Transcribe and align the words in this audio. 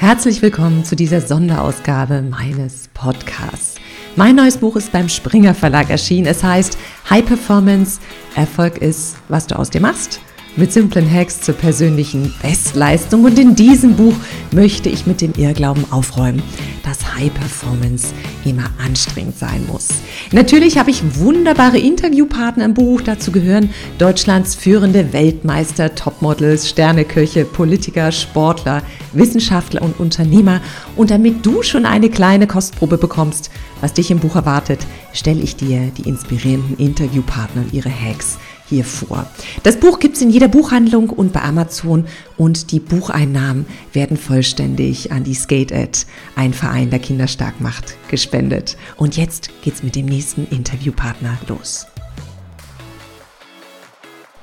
Herzlich 0.00 0.40
willkommen 0.40 0.82
zu 0.82 0.96
dieser 0.96 1.20
Sonderausgabe 1.20 2.22
meines 2.22 2.88
Podcasts. 2.94 3.74
Mein 4.16 4.34
neues 4.34 4.56
Buch 4.56 4.76
ist 4.76 4.92
beim 4.92 5.10
Springer 5.10 5.52
Verlag 5.52 5.90
erschienen. 5.90 6.26
Es 6.26 6.42
heißt 6.42 6.78
High 7.10 7.26
Performance. 7.26 8.00
Erfolg 8.34 8.78
ist, 8.78 9.16
was 9.28 9.46
du 9.46 9.58
aus 9.58 9.68
dir 9.68 9.82
machst 9.82 10.22
mit 10.56 10.72
simplen 10.72 11.10
Hacks 11.10 11.40
zur 11.40 11.54
persönlichen 11.54 12.32
Bestleistung. 12.42 13.24
Und 13.24 13.38
in 13.38 13.54
diesem 13.54 13.96
Buch 13.96 14.14
möchte 14.52 14.88
ich 14.88 15.06
mit 15.06 15.20
dem 15.20 15.32
Irrglauben 15.36 15.84
aufräumen, 15.90 16.42
dass 16.84 17.14
High 17.16 17.32
Performance 17.32 18.08
immer 18.44 18.70
anstrengend 18.84 19.38
sein 19.38 19.64
muss. 19.66 19.88
Natürlich 20.32 20.78
habe 20.78 20.90
ich 20.90 21.18
wunderbare 21.18 21.78
Interviewpartner 21.78 22.64
im 22.64 22.74
Buch. 22.74 23.00
Dazu 23.00 23.32
gehören 23.32 23.70
Deutschlands 23.98 24.54
führende 24.54 25.12
Weltmeister, 25.12 25.94
Topmodels, 25.94 26.68
Sterneköche, 26.68 27.44
Politiker, 27.44 28.12
Sportler, 28.12 28.82
Wissenschaftler 29.12 29.82
und 29.82 30.00
Unternehmer. 30.00 30.60
Und 30.96 31.10
damit 31.10 31.44
du 31.46 31.62
schon 31.62 31.86
eine 31.86 32.10
kleine 32.10 32.46
Kostprobe 32.46 32.98
bekommst, 32.98 33.50
was 33.80 33.94
dich 33.94 34.10
im 34.10 34.18
Buch 34.18 34.36
erwartet, 34.36 34.80
stelle 35.12 35.40
ich 35.40 35.56
dir 35.56 35.90
die 35.96 36.08
inspirierenden 36.08 36.76
Interviewpartner 36.76 37.62
und 37.62 37.72
ihre 37.72 37.90
Hacks 37.90 38.38
hier 38.70 38.84
vor. 38.84 39.26
Das 39.62 39.78
Buch 39.78 39.98
gibt 39.98 40.16
es 40.16 40.22
in 40.22 40.30
jeder 40.30 40.48
Buchhandlung 40.48 41.10
und 41.10 41.32
bei 41.32 41.42
Amazon 41.42 42.06
und 42.38 42.70
die 42.70 42.80
Bucheinnahmen 42.80 43.66
werden 43.92 44.16
vollständig 44.16 45.12
an 45.12 45.24
die 45.24 45.34
Skate 45.34 45.72
Ed, 45.72 46.06
ein 46.36 46.54
Verein, 46.54 46.88
der 46.88 47.00
Kinder 47.00 47.26
stark 47.26 47.60
macht, 47.60 47.96
gespendet. 48.08 48.78
Und 48.96 49.16
jetzt 49.16 49.50
geht's 49.62 49.82
mit 49.82 49.96
dem 49.96 50.06
nächsten 50.06 50.46
Interviewpartner 50.46 51.36
los. 51.48 51.86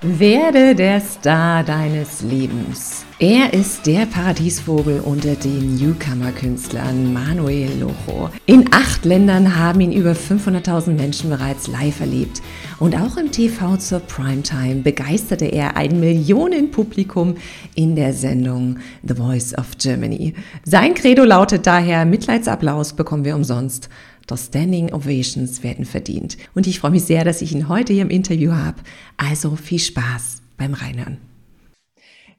Werde 0.09 0.73
der 0.73 1.01
Star 1.01 1.65
deines 1.65 2.21
Lebens. 2.21 3.05
Er 3.19 3.53
ist 3.53 3.85
der 3.85 4.05
Paradiesvogel 4.05 5.01
unter 5.01 5.35
den 5.35 5.75
Newcomer-Künstlern 5.75 7.11
Manuel 7.11 7.71
Lojo. 7.77 8.29
In 8.45 8.69
acht 8.71 9.03
Ländern 9.03 9.57
haben 9.57 9.81
ihn 9.81 9.91
über 9.91 10.13
500.000 10.13 10.91
Menschen 10.91 11.29
bereits 11.29 11.67
live 11.67 11.99
erlebt. 11.99 12.41
Und 12.79 12.95
auch 12.95 13.17
im 13.17 13.31
TV 13.31 13.75
zur 13.75 13.99
Primetime 13.99 14.75
begeisterte 14.75 15.45
er 15.45 15.75
ein 15.75 15.99
Millionenpublikum 15.99 17.35
in 17.75 17.97
der 17.97 18.13
Sendung 18.13 18.77
The 19.03 19.15
Voice 19.15 19.57
of 19.57 19.77
Germany. 19.77 20.35
Sein 20.63 20.93
Credo 20.93 21.25
lautet 21.25 21.67
daher, 21.67 22.05
Mitleidsapplaus 22.05 22.93
bekommen 22.93 23.25
wir 23.25 23.35
umsonst. 23.35 23.89
Doch 24.27 24.37
Standing 24.37 24.93
Ovations 24.93 25.63
werden 25.63 25.85
verdient. 25.85 26.37
Und 26.53 26.67
ich 26.67 26.79
freue 26.79 26.91
mich 26.91 27.05
sehr, 27.05 27.23
dass 27.23 27.41
ich 27.41 27.53
ihn 27.53 27.69
heute 27.69 27.93
hier 27.93 28.01
im 28.01 28.09
Interview 28.09 28.51
habe. 28.51 28.77
Also 29.15 29.55
viel 29.55 29.79
Spaß 29.79 30.41
beim 30.57 30.73
Reinhören. 30.73 31.17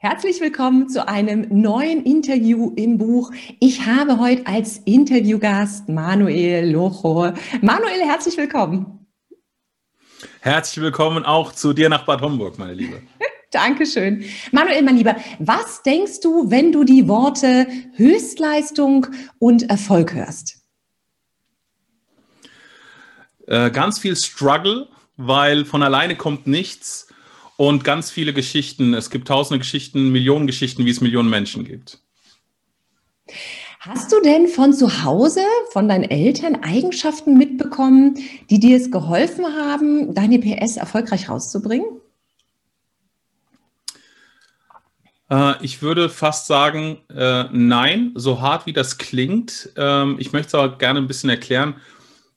Herzlich 0.00 0.40
willkommen 0.40 0.88
zu 0.88 1.08
einem 1.08 1.46
neuen 1.50 2.04
Interview 2.04 2.72
im 2.76 2.98
Buch. 2.98 3.32
Ich 3.58 3.86
habe 3.86 4.20
heute 4.20 4.46
als 4.46 4.78
Interviewgast 4.84 5.88
Manuel 5.88 6.70
Locho. 6.70 7.32
Manuel, 7.62 8.02
herzlich 8.04 8.36
willkommen. 8.36 9.06
Herzlich 10.40 10.82
willkommen 10.82 11.24
auch 11.24 11.52
zu 11.52 11.72
dir 11.72 11.88
nach 11.88 12.04
Bad 12.04 12.20
Homburg, 12.20 12.58
meine 12.58 12.74
Liebe. 12.74 13.02
Dankeschön. 13.50 14.24
Manuel, 14.52 14.82
mein 14.82 14.98
Lieber, 14.98 15.16
was 15.38 15.82
denkst 15.82 16.20
du, 16.20 16.50
wenn 16.50 16.70
du 16.70 16.84
die 16.84 17.08
Worte 17.08 17.66
Höchstleistung 17.96 19.06
und 19.38 19.68
Erfolg 19.70 20.14
hörst? 20.14 20.57
Äh, 23.48 23.70
ganz 23.70 23.98
viel 23.98 24.14
Struggle, 24.14 24.88
weil 25.16 25.64
von 25.64 25.82
alleine 25.82 26.16
kommt 26.16 26.46
nichts 26.46 27.08
und 27.56 27.82
ganz 27.82 28.10
viele 28.10 28.34
Geschichten. 28.34 28.92
Es 28.92 29.08
gibt 29.08 29.28
tausende 29.28 29.58
Geschichten, 29.58 30.12
Millionen 30.12 30.46
Geschichten, 30.46 30.84
wie 30.84 30.90
es 30.90 31.00
Millionen 31.00 31.30
Menschen 31.30 31.64
gibt. 31.64 31.98
Hast 33.80 34.12
du 34.12 34.20
denn 34.20 34.48
von 34.48 34.74
zu 34.74 35.02
Hause, 35.02 35.40
von 35.72 35.88
deinen 35.88 36.04
Eltern 36.04 36.62
Eigenschaften 36.62 37.38
mitbekommen, 37.38 38.16
die 38.50 38.60
dir 38.60 38.76
es 38.76 38.90
geholfen 38.90 39.46
haben, 39.46 40.14
deine 40.14 40.38
PS 40.40 40.76
erfolgreich 40.76 41.30
rauszubringen? 41.30 41.86
Äh, 45.30 45.54
ich 45.64 45.80
würde 45.80 46.10
fast 46.10 46.48
sagen, 46.48 46.98
äh, 47.08 47.44
nein, 47.50 48.12
so 48.14 48.42
hart 48.42 48.66
wie 48.66 48.74
das 48.74 48.98
klingt. 48.98 49.70
Ähm, 49.76 50.16
ich 50.18 50.32
möchte 50.32 50.48
es 50.48 50.54
aber 50.54 50.76
gerne 50.76 51.00
ein 51.00 51.06
bisschen 51.06 51.30
erklären 51.30 51.76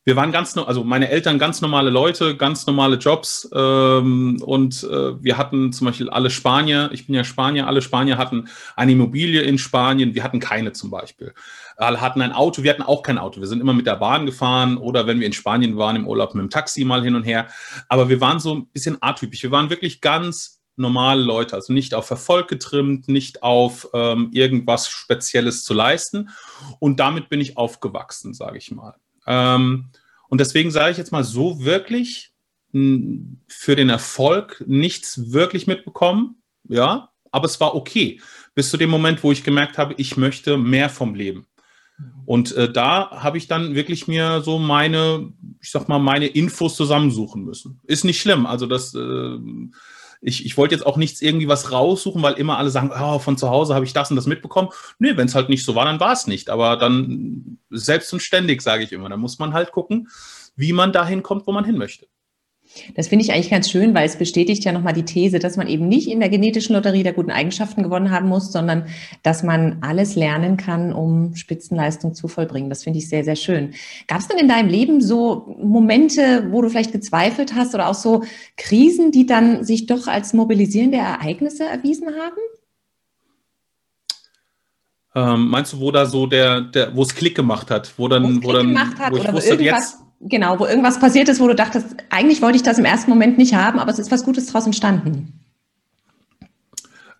wir 0.03 0.16
waren 0.16 0.31
ganz, 0.31 0.57
also 0.57 0.84
meine 0.84 1.09
Eltern 1.09 1.38
ganz 1.38 1.62
normale 1.62 1.91
Leute, 1.91 2.35
ganz 2.35 2.66
normale 2.66 2.95
Jobs 2.95 3.47
ähm, 3.53 4.41
und 4.44 4.84
äh, 4.84 5.23
wir 5.23 5.38
hatten 5.38 5.72
zum 5.73 5.85
Beispiel 5.85 6.09
alle 6.09 6.31
Spanier, 6.31 6.89
ich 6.91 7.06
bin 7.06 7.13
ja 7.13 7.23
Spanier, 7.23 7.67
alle 7.67 7.84
Spanier 7.84 8.17
hatten 8.17 8.50
eine 8.75 8.94
Immobilie 8.94 9.41
in 9.41 9.59
Spanien, 9.59 10.16
wir 10.16 10.23
hatten 10.23 10.40
keine 10.40 10.72
zum 10.72 10.90
Beispiel. 10.90 11.34
Alle 11.78 12.01
hatten 12.01 12.22
ein 12.22 12.31
Auto, 12.31 12.63
wir 12.63 12.72
hatten 12.72 12.81
auch 12.81 13.03
kein 13.03 13.19
Auto, 13.19 13.41
wir 13.41 13.47
sind 13.47 13.61
immer 13.61 13.73
mit 13.73 13.85
der 13.85 13.97
Bahn 13.97 14.25
gefahren 14.25 14.78
oder 14.78 15.06
wenn 15.06 15.19
wir 15.19 15.28
in 15.28 15.34
Spanien 15.34 15.78
waren 15.78 15.95
im 15.95 16.07
Urlaub 16.07 16.34
mit 16.34 16.41
dem 16.41 16.50
Taxi 16.50 16.84
mal 16.84 17.03
hin 17.03 17.16
und 17.16 17.23
her, 17.23 17.47
aber 17.88 18.09
wir 18.09 18.19
waren 18.22 18.40
so 18.40 18.56
ein 18.56 18.67
bisschen 18.67 18.97
atypisch, 19.01 19.44
wir 19.44 19.51
waren 19.51 19.69
wirklich 19.69 20.01
ganz 20.01 20.61
normale 20.78 21.22
Leute, 21.22 21.56
also 21.56 21.73
nicht 21.73 21.94
auf 21.94 22.09
Erfolg 22.09 22.47
getrimmt, 22.47 23.07
nicht 23.07 23.44
auf 23.44 23.88
ähm, 23.94 24.29
irgendwas 24.34 24.90
Spezielles 24.90 25.63
zu 25.63 25.75
leisten 25.75 26.29
und 26.79 27.00
damit 27.00 27.29
bin 27.29 27.40
ich 27.40 27.56
aufgewachsen, 27.56 28.34
sage 28.34 28.57
ich 28.57 28.72
mal. 28.72 28.95
Ähm, 29.28 29.90
und 30.30 30.40
deswegen 30.40 30.72
sage 30.72 30.92
ich 30.92 30.98
jetzt 30.98 31.12
mal 31.12 31.24
so 31.24 31.64
wirklich 31.64 32.32
hm, 32.72 33.42
für 33.48 33.76
den 33.76 33.90
Erfolg 33.90 34.64
nichts 34.66 35.32
wirklich 35.32 35.68
mitbekommen. 35.68 36.42
Ja, 36.68 37.09
aber 37.32 37.46
es 37.46 37.59
war 37.59 37.76
okay. 37.76 38.22
Bis 38.56 38.70
zu 38.70 38.78
dem 38.78 38.90
Moment, 38.90 39.24
wo 39.24 39.32
ich 39.32 39.44
gemerkt 39.44 39.78
habe, 39.78 39.94
ich 39.98 40.18
möchte 40.18 40.58
mehr 40.58 40.90
vom 40.90 41.16
Leben. 41.16 41.48
Und 42.26 42.56
äh, 42.56 42.72
da 42.72 43.12
habe 43.12 43.38
ich 43.38 43.48
dann 43.48 43.76
wirklich 43.76 44.08
mir 44.08 44.42
so 44.42 44.58
meine, 44.58 45.34
ich 45.62 45.72
sag 45.72 45.88
mal, 45.88 46.00
meine 46.00 46.28
Infos 46.28 46.76
zusammensuchen 46.76 47.44
müssen. 47.44 47.80
Ist 47.84 48.06
nicht 48.06 48.22
schlimm. 48.22 48.46
Also 48.46 48.66
das 48.66 48.96
äh, 48.96 49.38
ich, 50.22 50.46
ich 50.46 50.56
wollte 50.56 50.76
jetzt 50.76 50.86
auch 50.86 50.98
nichts 50.98 51.22
irgendwie 51.22 51.48
was 51.48 51.72
raussuchen, 51.72 52.22
weil 52.22 52.36
immer 52.36 52.58
alle 52.58 52.70
sagen, 52.70 52.92
oh, 52.98 53.18
von 53.20 53.38
zu 53.38 53.50
Hause 53.50 53.74
habe 53.74 53.86
ich 53.86 53.94
das 53.94 54.12
und 54.12 54.16
das 54.16 54.28
mitbekommen. 54.28 54.70
Nee, 55.00 55.18
wenn 55.18 55.28
es 55.28 55.36
halt 55.36 55.50
nicht 55.50 55.66
so 55.66 55.74
war, 55.74 55.86
dann 55.86 56.00
war 56.00 56.14
es 56.14 56.28
nicht. 56.28 56.50
Aber 56.50 56.78
dann 56.78 57.58
selbst 57.72 58.14
und 58.14 58.22
ständig, 58.22 58.62
sage 58.62 58.84
ich 58.84 58.94
immer, 58.94 59.09
da 59.09 59.18
muss 59.18 59.40
man 59.40 59.54
halt 59.54 59.72
gucken, 59.72 60.09
wie 60.56 60.74
man 60.74 60.94
dahin 60.94 61.24
kommt, 61.24 61.48
wo 61.48 61.52
man 61.52 61.66
hin 61.66 61.78
möchte. 61.78 62.08
Das 62.96 63.09
finde 63.09 63.26
ich 63.26 63.34
eigentlich 63.34 63.50
ganz 63.50 63.70
schön, 63.70 63.94
weil 63.94 64.06
es 64.06 64.16
bestätigt 64.16 64.64
ja 64.64 64.72
nochmal 64.72 64.94
die 64.94 65.04
These, 65.04 65.40
dass 65.40 65.58
man 65.58 65.68
eben 65.68 65.88
nicht 65.88 66.09
in 66.09 66.20
der 66.20 66.30
genetischen 66.30 66.76
Lotterie 66.76 67.04
der 67.04 67.14
guten 67.14 67.32
Eigenschaften 67.32 67.84
gewonnen 67.84 68.12
haben 68.12 68.28
muss, 68.28 68.52
sondern 68.52 68.86
dass 69.24 69.44
man 69.44 69.78
alles 69.82 70.16
lernen 70.16 70.58
kann, 70.58 70.94
um 70.94 71.36
Spitzenleistung 71.36 72.14
zu 72.14 72.28
vollbringen. 72.28 72.70
Das 72.70 72.84
finde 72.84 73.00
ich 73.00 73.09
sehr, 73.09 73.24
sehr 73.24 73.36
schön. 73.36 73.74
Gab 74.08 74.20
es 74.20 74.28
denn 74.28 74.38
in 74.38 74.48
deinem 74.48 74.70
Leben 74.70 75.02
so 75.02 75.56
Momente, 75.62 76.48
wo 76.52 76.62
du 76.62 76.70
vielleicht 76.70 76.94
gezweifelt 76.94 77.56
hast 77.56 77.76
oder 77.76 77.90
auch 77.90 77.96
so 77.96 78.24
Krisen, 78.58 79.12
die 79.12 79.26
dann 79.26 79.64
sich 79.64 79.86
doch 79.86 80.08
als 80.08 80.34
mobilisierende 80.34 80.98
Ereignisse 80.98 81.66
erwiesen 81.66 82.08
haben? 82.08 82.42
Ähm, 85.14 85.50
meinst 85.50 85.74
du, 85.74 85.80
wo 85.82 85.92
da 85.92 86.06
so 86.06 86.26
der, 86.26 86.62
der 86.62 86.96
wo 86.96 87.02
es 87.02 87.14
Klick 87.14 87.36
gemacht 87.36 87.70
hat, 87.70 87.94
wo 87.98 88.08
dann, 88.08 88.42
wo 88.44 88.53
dann, 88.53 88.70
gemacht 88.70 88.98
hat, 88.98 89.12
wo 89.12 89.18
ich 89.18 89.34
wusste, 89.34 89.56
jetzt 89.56 89.98
genau, 90.22 90.59
wo 90.59 90.66
irgendwas 90.66 91.00
passiert 91.00 91.30
ist, 91.30 91.40
wo 91.40 91.48
du 91.48 91.56
dachtest, 91.56 91.96
eigentlich 92.09 92.42
wollte 92.42 92.58
ich 92.58 92.64
das 92.64 92.78
im 92.78 92.86
ersten 92.86 93.09
Moment 93.09 93.38
nicht 93.38 93.54
haben, 93.54 93.80
aber 93.80 93.92
es 93.92 94.00
ist 94.00 94.12
was 94.12 94.24
Gutes 94.24 94.48
daraus 94.48 94.66
entstanden? 94.66 95.42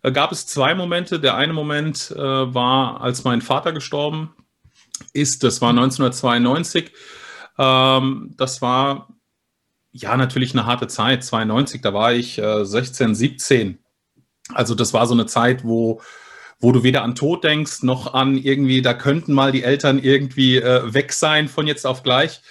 Äh, 0.04 0.12
gab 0.12 0.32
es 0.32 0.48
zwei 0.48 0.76
Momente. 0.76 1.20
Der 1.20 1.36
eine 1.36 1.54
Moment 1.54 2.12
äh, 2.12 2.20
war, 2.20 3.02
als 3.02 3.24
mein 3.24 3.42
Vater 3.42 3.72
gestorben 3.72 4.34
ist. 5.14 5.44
Das 5.44 5.62
war 5.62 5.70
1992. 5.70 6.92
Ähm, 7.58 8.34
das 8.38 8.62
war 8.62 9.10
ja 9.92 10.16
natürlich 10.18 10.54
eine 10.54 10.66
harte 10.66 10.88
Zeit. 10.88 11.24
92, 11.24 11.82
da 11.82 11.94
war 11.94 12.14
ich 12.14 12.38
äh, 12.38 12.66
16, 12.66 13.16
17. 13.16 13.78
Also 14.54 14.76
das 14.76 14.94
war 14.94 15.06
so 15.06 15.14
eine 15.14 15.26
Zeit, 15.26 15.64
wo 15.64 16.02
wo 16.64 16.72
du 16.72 16.84
weder 16.84 17.02
an 17.02 17.16
Tod 17.16 17.44
denkst, 17.44 17.82
noch 17.82 18.14
an 18.14 18.38
irgendwie, 18.38 18.84
da 18.84 18.94
könnten 18.94 19.34
mal 19.34 19.52
die 19.52 19.64
Eltern 19.64 19.98
irgendwie 19.98 20.58
äh, 20.58 20.94
weg 20.94 21.12
sein 21.12 21.48
von 21.48 21.66
jetzt 21.66 21.88
auf 21.88 22.04
gleich. 22.04 22.42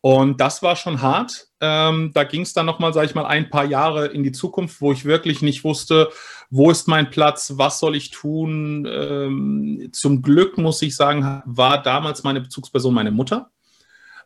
Und 0.00 0.40
das 0.40 0.62
war 0.62 0.76
schon 0.76 1.02
hart. 1.02 1.48
Ähm, 1.60 2.12
da 2.14 2.22
ging 2.24 2.42
es 2.42 2.52
dann 2.52 2.66
nochmal, 2.66 2.92
sage 2.92 3.06
ich 3.06 3.14
mal, 3.14 3.26
ein 3.26 3.50
paar 3.50 3.64
Jahre 3.64 4.06
in 4.06 4.22
die 4.22 4.32
Zukunft, 4.32 4.80
wo 4.80 4.92
ich 4.92 5.04
wirklich 5.04 5.42
nicht 5.42 5.64
wusste, 5.64 6.10
wo 6.50 6.70
ist 6.70 6.86
mein 6.86 7.10
Platz, 7.10 7.54
was 7.56 7.80
soll 7.80 7.96
ich 7.96 8.10
tun. 8.10 8.86
Ähm, 8.90 9.88
zum 9.92 10.22
Glück, 10.22 10.56
muss 10.56 10.80
ich 10.82 10.94
sagen, 10.94 11.42
war 11.46 11.82
damals 11.82 12.22
meine 12.22 12.40
Bezugsperson 12.40 12.94
meine 12.94 13.10
Mutter. 13.10 13.50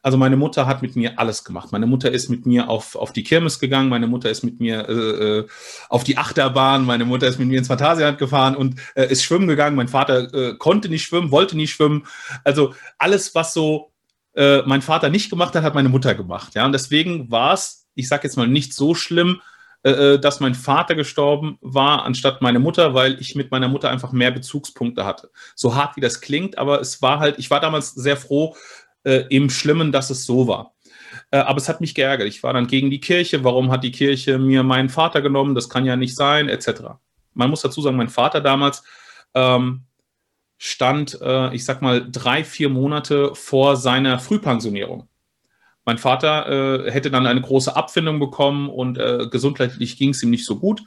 Also 0.05 0.19
meine 0.19 0.37
Mutter 0.37 0.67
hat 0.67 0.83
mit 0.83 0.97
mir 0.97 1.19
alles 1.21 1.45
gemacht. 1.45 1.71
Meine 1.71 1.87
Mutter 1.87 2.11
ist 2.11 2.29
mit 2.29 2.45
mir 2.45 2.69
auf, 2.69 2.97
auf 2.97 3.13
die 3.13 3.23
Kirmes 3.23 3.61
gegangen, 3.61 3.89
meine 3.89 4.09
Mutter 4.09 4.31
ist 4.31 4.43
mit 4.43 4.59
mir 4.59 4.89
äh, 4.89 5.39
äh 5.39 5.47
auf 5.89 6.03
die 6.03 6.19
Achterbahn, 6.19 6.85
meine 6.85 7.05
Mutter 7.05 7.29
ist 7.29 7.39
mit 7.39 7.47
mir 7.47 7.59
ins 7.59 7.69
Phantasialand 7.69 8.19
gefahren 8.19 8.57
und 8.57 8.81
äh, 8.97 9.07
ist 9.07 9.23
schwimmen 9.23 9.47
gegangen. 9.47 9.77
Mein 9.77 9.87
Vater 9.87 10.35
äh, 10.35 10.55
konnte 10.59 10.89
nicht 10.89 11.05
schwimmen, 11.05 11.31
wollte 11.31 11.57
nicht 11.57 11.73
schwimmen. 11.73 12.05
Also 12.43 12.75
alles, 12.99 13.37
was 13.37 13.55
so 13.55 13.92
äh, 14.34 14.62
mein 14.62 14.82
Vater 14.82 15.08
nicht 15.08 15.31
gemacht 15.31 15.55
hat, 15.55 15.62
hat 15.62 15.75
meine 15.75 15.88
Mutter 15.88 16.14
gemacht. 16.14 16.55
Ja, 16.55 16.64
und 16.64 16.73
deswegen 16.73 17.31
war 17.31 17.55
es, 17.55 17.87
ich 17.94 18.08
sage 18.08 18.25
jetzt 18.25 18.37
mal, 18.37 18.49
nicht 18.49 18.75
so 18.75 18.94
schlimm, 18.94 19.40
äh, 19.82 20.19
dass 20.19 20.40
mein 20.40 20.55
Vater 20.55 20.94
gestorben 20.94 21.58
war, 21.61 22.05
anstatt 22.05 22.40
meine 22.40 22.58
Mutter, 22.58 22.94
weil 22.94 23.20
ich 23.20 23.34
mit 23.34 23.50
meiner 23.50 23.69
Mutter 23.69 23.90
einfach 23.90 24.12
mehr 24.12 24.31
Bezugspunkte 24.31 25.05
hatte. 25.05 25.31
So 25.55 25.75
hart 25.75 25.96
wie 25.96 26.00
das 26.00 26.20
klingt, 26.20 26.56
aber 26.56 26.81
es 26.81 27.02
war 27.02 27.19
halt, 27.19 27.38
ich 27.38 27.50
war 27.50 27.61
damals 27.61 27.90
sehr 27.90 28.17
froh 28.17 28.56
äh, 29.05 29.25
im 29.29 29.50
Schlimmen, 29.50 29.93
dass 29.93 30.11
es 30.11 30.25
so 30.25 30.46
war. 30.46 30.75
Äh, 31.31 31.38
aber 31.38 31.58
es 31.58 31.69
hat 31.69 31.81
mich 31.81 31.94
geärgert. 31.94 32.29
Ich 32.29 32.43
war 32.43 32.52
dann 32.52 32.67
gegen 32.67 32.90
die 32.90 33.00
Kirche. 33.00 33.44
Warum 33.44 33.70
hat 33.70 33.84
die 33.84 33.90
Kirche 33.90 34.38
mir 34.38 34.62
meinen 34.62 34.88
Vater 34.88 35.20
genommen? 35.20 35.55
Das 35.55 35.69
kann 35.69 35.84
ja 35.84 35.96
nicht 35.96 36.14
sein, 36.14 36.49
etc. 36.49 36.82
Man 37.34 37.50
muss 37.50 37.62
dazu 37.62 37.81
sagen, 37.81 37.96
mein 37.96 38.08
Vater 38.08 38.40
damals 38.40 38.82
ähm, 39.34 39.82
stand, 40.64 41.19
äh, 41.20 41.53
ich 41.53 41.64
sag 41.64 41.82
mal, 41.82 42.09
drei, 42.09 42.44
vier 42.44 42.69
Monate 42.69 43.35
vor 43.35 43.76
seiner 43.76 44.20
Frühpensionierung. 44.20 45.09
Mein 45.85 45.99
Vater 45.99 46.87
äh, 46.87 46.91
hätte 46.93 47.11
dann 47.11 47.26
eine 47.26 47.41
große 47.41 47.75
Abfindung 47.75 48.20
bekommen 48.20 48.69
und 48.69 48.97
äh, 48.97 49.26
gesundheitlich 49.29 49.99
ging 49.99 50.11
es 50.11 50.23
ihm 50.23 50.31
nicht 50.31 50.47
so 50.47 50.61
gut. 50.61 50.85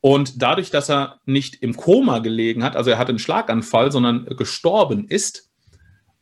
Und 0.00 0.40
dadurch, 0.40 0.70
dass 0.70 0.88
er 0.88 1.20
nicht 1.26 1.56
im 1.56 1.76
Koma 1.76 2.20
gelegen 2.20 2.64
hat, 2.64 2.76
also 2.76 2.90
er 2.90 2.96
hatte 2.96 3.10
einen 3.10 3.18
Schlaganfall, 3.18 3.92
sondern 3.92 4.24
gestorben 4.24 5.06
ist, 5.06 5.50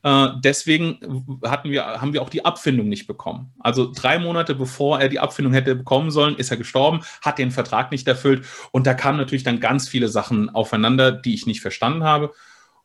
äh, 0.03 0.31
deswegen 0.43 0.99
hatten 1.45 1.71
wir, 1.71 1.85
haben 1.85 2.13
wir 2.13 2.23
auch 2.23 2.31
die 2.31 2.45
Abfindung 2.45 2.89
nicht 2.89 3.07
bekommen. 3.07 3.53
Also 3.61 3.93
drei 3.95 4.19
Monate 4.19 4.57
bevor 4.57 5.01
er 5.01 5.09
die 5.09 5.21
Abfindung 5.21 5.53
hätte 5.53 5.77
bekommen 5.77 6.11
sollen, 6.11 6.35
ist 6.35 6.51
er 6.51 6.57
gestorben, 6.57 7.05
hat 7.25 7.39
den 7.39 7.53
Vertrag 7.53 7.93
nicht 7.93 8.09
erfüllt. 8.09 8.45
Und 8.73 8.89
da 8.89 8.95
kamen 8.95 9.19
natürlich 9.19 9.45
dann 9.45 9.61
ganz 9.61 9.89
viele 9.89 10.09
Sachen 10.09 10.51
aufeinander, 10.51 11.13
die 11.13 11.35
ich 11.35 11.47
nicht 11.47 11.61
verstanden 11.61 12.03
habe. 12.03 12.33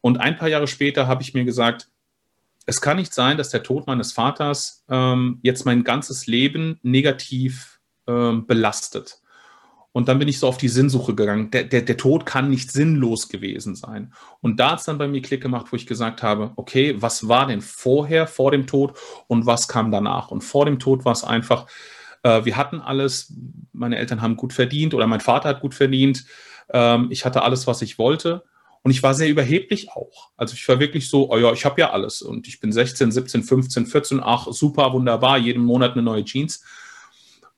Und 0.02 0.20
ein 0.20 0.38
paar 0.38 0.50
Jahre 0.50 0.68
später 0.68 1.08
habe 1.08 1.24
ich 1.24 1.34
mir 1.34 1.46
gesagt, 1.46 1.90
es 2.66 2.82
kann 2.82 2.98
nicht 2.98 3.14
sein, 3.14 3.38
dass 3.38 3.50
der 3.50 3.64
Tod 3.64 3.88
meines 3.88 4.12
Vaters 4.12 4.84
ähm, 4.90 5.40
jetzt 5.42 5.66
mein 5.66 5.84
ganzes 5.84 6.28
Leben 6.28 6.80
negativ 6.84 7.80
ähm, 8.08 8.46
belastet. 8.46 9.22
Und 9.98 10.10
dann 10.10 10.20
bin 10.20 10.28
ich 10.28 10.38
so 10.38 10.48
auf 10.48 10.58
die 10.58 10.68
Sinnsuche 10.68 11.16
gegangen. 11.16 11.50
Der, 11.50 11.64
der, 11.64 11.82
der 11.82 11.98
Tod 11.98 12.26
kann 12.26 12.52
nicht 12.52 12.72
sinnlos 12.72 13.30
gewesen 13.30 13.74
sein. 13.74 14.14
Und 14.42 14.60
da 14.60 14.72
hat 14.72 14.80
es 14.80 14.86
dann 14.86 15.00
bei 15.00 15.08
mir 15.08 15.24
Klick 15.24 15.42
gemacht, 15.42 15.68
wo 15.72 15.76
ich 15.76 15.88
gesagt 15.88 16.22
habe, 16.22 16.52
okay, 16.56 16.96
was 17.00 17.28
war 17.28 17.48
denn 17.48 17.62
vorher, 17.62 18.28
vor 18.28 18.52
dem 18.52 18.68
Tod 18.68 18.96
und 19.26 19.48
was 19.48 19.68
kam 19.68 19.90
danach? 19.90 20.30
Und 20.30 20.42
vor 20.42 20.66
dem 20.66 20.78
Tod 20.78 21.04
war 21.04 21.14
es 21.14 21.24
einfach, 21.24 21.66
äh, 22.22 22.46
wir 22.46 22.58
hatten 22.58 22.80
alles, 22.80 23.34
meine 23.72 23.98
Eltern 23.98 24.22
haben 24.22 24.36
gut 24.36 24.54
verdient 24.54 24.94
oder 24.94 25.08
mein 25.08 25.22
Vater 25.22 25.50
hat 25.50 25.62
gut 25.62 25.74
verdient. 25.74 26.26
Ähm, 26.70 27.08
ich 27.10 27.26
hatte 27.26 27.42
alles, 27.42 27.66
was 27.66 27.82
ich 27.82 27.98
wollte. 27.98 28.44
Und 28.88 28.92
ich 28.92 29.04
war 29.04 29.14
sehr 29.14 29.28
überheblich 29.28 29.92
auch. 29.92 30.32
Also 30.38 30.54
ich 30.54 30.66
war 30.70 30.80
wirklich 30.80 31.10
so, 31.10 31.30
oh 31.30 31.38
ja, 31.38 31.52
ich 31.52 31.66
habe 31.66 31.82
ja 31.82 31.92
alles. 31.92 32.22
Und 32.22 32.48
ich 32.48 32.62
bin 32.62 32.72
16, 32.72 33.12
17, 33.12 33.44
15, 33.44 33.86
14, 33.86 34.22
ach, 34.24 34.48
super, 34.50 34.94
wunderbar, 34.94 35.38
jeden 35.38 35.62
Monat 35.62 35.92
eine 35.92 36.04
neue 36.04 36.24
Jeans. 36.24 36.64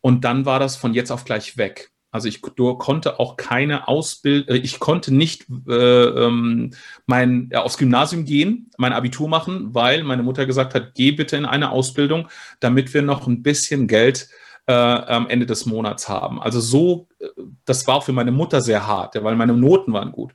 Und 0.02 0.26
dann 0.26 0.48
war 0.48 0.58
das 0.58 0.76
von 0.76 0.96
jetzt 0.96 1.12
auf 1.12 1.26
gleich 1.26 1.56
weg. 1.56 1.92
Also 2.10 2.28
ich 2.28 2.42
konnte 2.42 3.20
auch 3.20 3.38
keine 3.38 3.88
Ausbildung, 3.88 4.56
äh, 4.56 4.58
ich 4.58 4.80
konnte 4.80 5.14
nicht 5.14 5.46
äh, 5.68 5.74
ähm, 5.76 6.72
mein, 7.06 7.52
ja, 7.54 7.62
aufs 7.62 7.78
Gymnasium 7.78 8.26
gehen, 8.26 8.72
mein 8.80 8.94
Abitur 8.94 9.30
machen, 9.30 9.76
weil 9.76 10.04
meine 10.04 10.24
Mutter 10.24 10.48
gesagt 10.48 10.74
hat, 10.74 10.96
geh 10.96 11.12
bitte 11.12 11.38
in 11.38 11.46
eine 11.46 11.70
Ausbildung, 11.70 12.28
damit 12.60 12.92
wir 12.96 13.04
noch 13.04 13.28
ein 13.28 13.44
bisschen 13.44 13.88
Geld 13.88 14.30
äh, 14.66 14.72
am 14.74 15.30
Ende 15.30 15.46
des 15.46 15.68
Monats 15.68 16.10
haben. 16.10 16.42
Also 16.42 16.60
so, 16.60 17.08
äh, 17.20 17.28
das 17.66 17.86
war 17.86 18.02
für 18.02 18.14
meine 18.14 18.32
Mutter 18.32 18.62
sehr 18.62 18.88
hart, 18.88 19.14
weil 19.24 19.36
meine 19.36 19.54
Noten 19.54 19.94
waren 19.94 20.12
gut. 20.12 20.34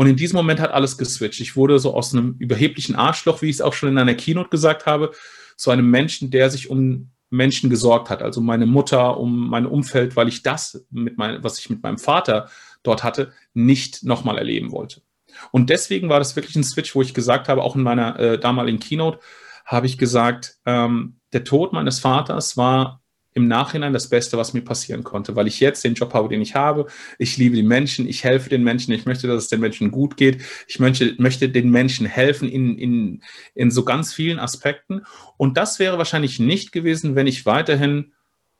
Und 0.00 0.06
in 0.06 0.16
diesem 0.16 0.38
Moment 0.38 0.60
hat 0.60 0.70
alles 0.70 0.96
geswitcht. 0.96 1.40
Ich 1.40 1.56
wurde 1.56 1.78
so 1.78 1.92
aus 1.92 2.14
einem 2.14 2.36
überheblichen 2.38 2.96
Arschloch, 2.96 3.42
wie 3.42 3.50
ich 3.50 3.56
es 3.56 3.60
auch 3.60 3.74
schon 3.74 3.90
in 3.90 3.98
einer 3.98 4.14
Keynote 4.14 4.48
gesagt 4.48 4.86
habe, 4.86 5.12
zu 5.58 5.70
einem 5.70 5.90
Menschen, 5.90 6.30
der 6.30 6.48
sich 6.48 6.70
um 6.70 7.10
Menschen 7.28 7.68
gesorgt 7.68 8.08
hat. 8.08 8.22
Also 8.22 8.40
meine 8.40 8.64
Mutter, 8.64 9.18
um 9.18 9.50
mein 9.50 9.66
Umfeld, 9.66 10.16
weil 10.16 10.28
ich 10.28 10.42
das, 10.42 10.86
mit 10.88 11.18
mein, 11.18 11.44
was 11.44 11.58
ich 11.58 11.68
mit 11.68 11.82
meinem 11.82 11.98
Vater 11.98 12.48
dort 12.82 13.04
hatte, 13.04 13.34
nicht 13.52 14.02
nochmal 14.02 14.38
erleben 14.38 14.72
wollte. 14.72 15.02
Und 15.50 15.68
deswegen 15.68 16.08
war 16.08 16.18
das 16.18 16.34
wirklich 16.34 16.56
ein 16.56 16.64
Switch, 16.64 16.94
wo 16.94 17.02
ich 17.02 17.12
gesagt 17.12 17.50
habe, 17.50 17.62
auch 17.62 17.76
in 17.76 17.82
meiner 17.82 18.18
äh, 18.18 18.38
damaligen 18.38 18.80
Keynote, 18.80 19.20
habe 19.66 19.84
ich 19.84 19.98
gesagt, 19.98 20.56
ähm, 20.64 21.20
der 21.34 21.44
Tod 21.44 21.74
meines 21.74 22.00
Vaters 22.00 22.56
war 22.56 22.99
im 23.40 23.48
Nachhinein 23.48 23.92
das 23.92 24.08
Beste, 24.08 24.38
was 24.38 24.54
mir 24.54 24.60
passieren 24.60 25.02
konnte, 25.02 25.36
weil 25.36 25.46
ich 25.46 25.60
jetzt 25.60 25.82
den 25.84 25.94
Job 25.94 26.14
habe, 26.14 26.28
den 26.28 26.40
ich 26.40 26.54
habe. 26.54 26.86
Ich 27.18 27.36
liebe 27.36 27.56
die 27.56 27.62
Menschen, 27.62 28.08
ich 28.08 28.24
helfe 28.24 28.48
den 28.48 28.62
Menschen, 28.62 28.92
ich 28.92 29.06
möchte, 29.06 29.26
dass 29.26 29.44
es 29.44 29.48
den 29.48 29.60
Menschen 29.60 29.90
gut 29.90 30.16
geht. 30.16 30.42
Ich 30.68 30.78
möchte, 30.78 31.14
möchte 31.18 31.48
den 31.48 31.70
Menschen 31.70 32.06
helfen 32.06 32.48
in, 32.48 32.78
in, 32.78 33.22
in 33.54 33.70
so 33.70 33.84
ganz 33.84 34.12
vielen 34.14 34.38
Aspekten. 34.38 35.02
Und 35.36 35.56
das 35.56 35.78
wäre 35.78 35.98
wahrscheinlich 35.98 36.38
nicht 36.38 36.72
gewesen, 36.72 37.16
wenn 37.16 37.26
ich 37.26 37.46
weiterhin 37.46 38.12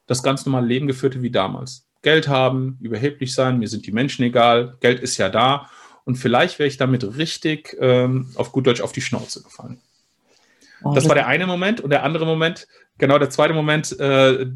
das 0.06 0.23
ganz 0.23 0.44
normale 0.44 0.67
Leben 0.67 0.87
geführt 0.87 1.15
hätte 1.15 1.23
wie 1.23 1.31
damals. 1.31 1.87
Geld 2.03 2.29
haben, 2.29 2.79
überheblich 2.81 3.35
sein, 3.35 3.59
mir 3.59 3.69
sind 3.69 3.87
die 3.87 3.93
Menschen 3.93 4.25
egal, 4.25 4.76
Geld 4.81 5.00
ist 5.00 5.19
ja 5.19 5.29
da. 5.29 5.71
Und 6.05 6.17
vielleicht 6.17 6.59
wäre 6.59 6.67
ich 6.67 6.79
damit 6.79 7.17
richtig 7.17 7.76
ähm, 7.79 8.31
auf 8.35 8.53
gut 8.53 8.67
Deutsch 8.67 8.81
auf 8.81 8.93
die 8.93 9.03
Schnauze 9.03 9.43
gefallen. 9.43 9.79
Oh, 10.83 10.94
das 10.94 11.09
war 11.09 11.15
der 11.15 11.26
eine 11.26 11.47
Moment. 11.47 11.81
Und 11.81 11.91
der 11.91 12.03
andere 12.05 12.26
Moment, 12.26 12.67
genau 12.99 13.19
der 13.19 13.31
zweite 13.31 13.55
Moment, 13.55 13.99
äh, 14.00 14.47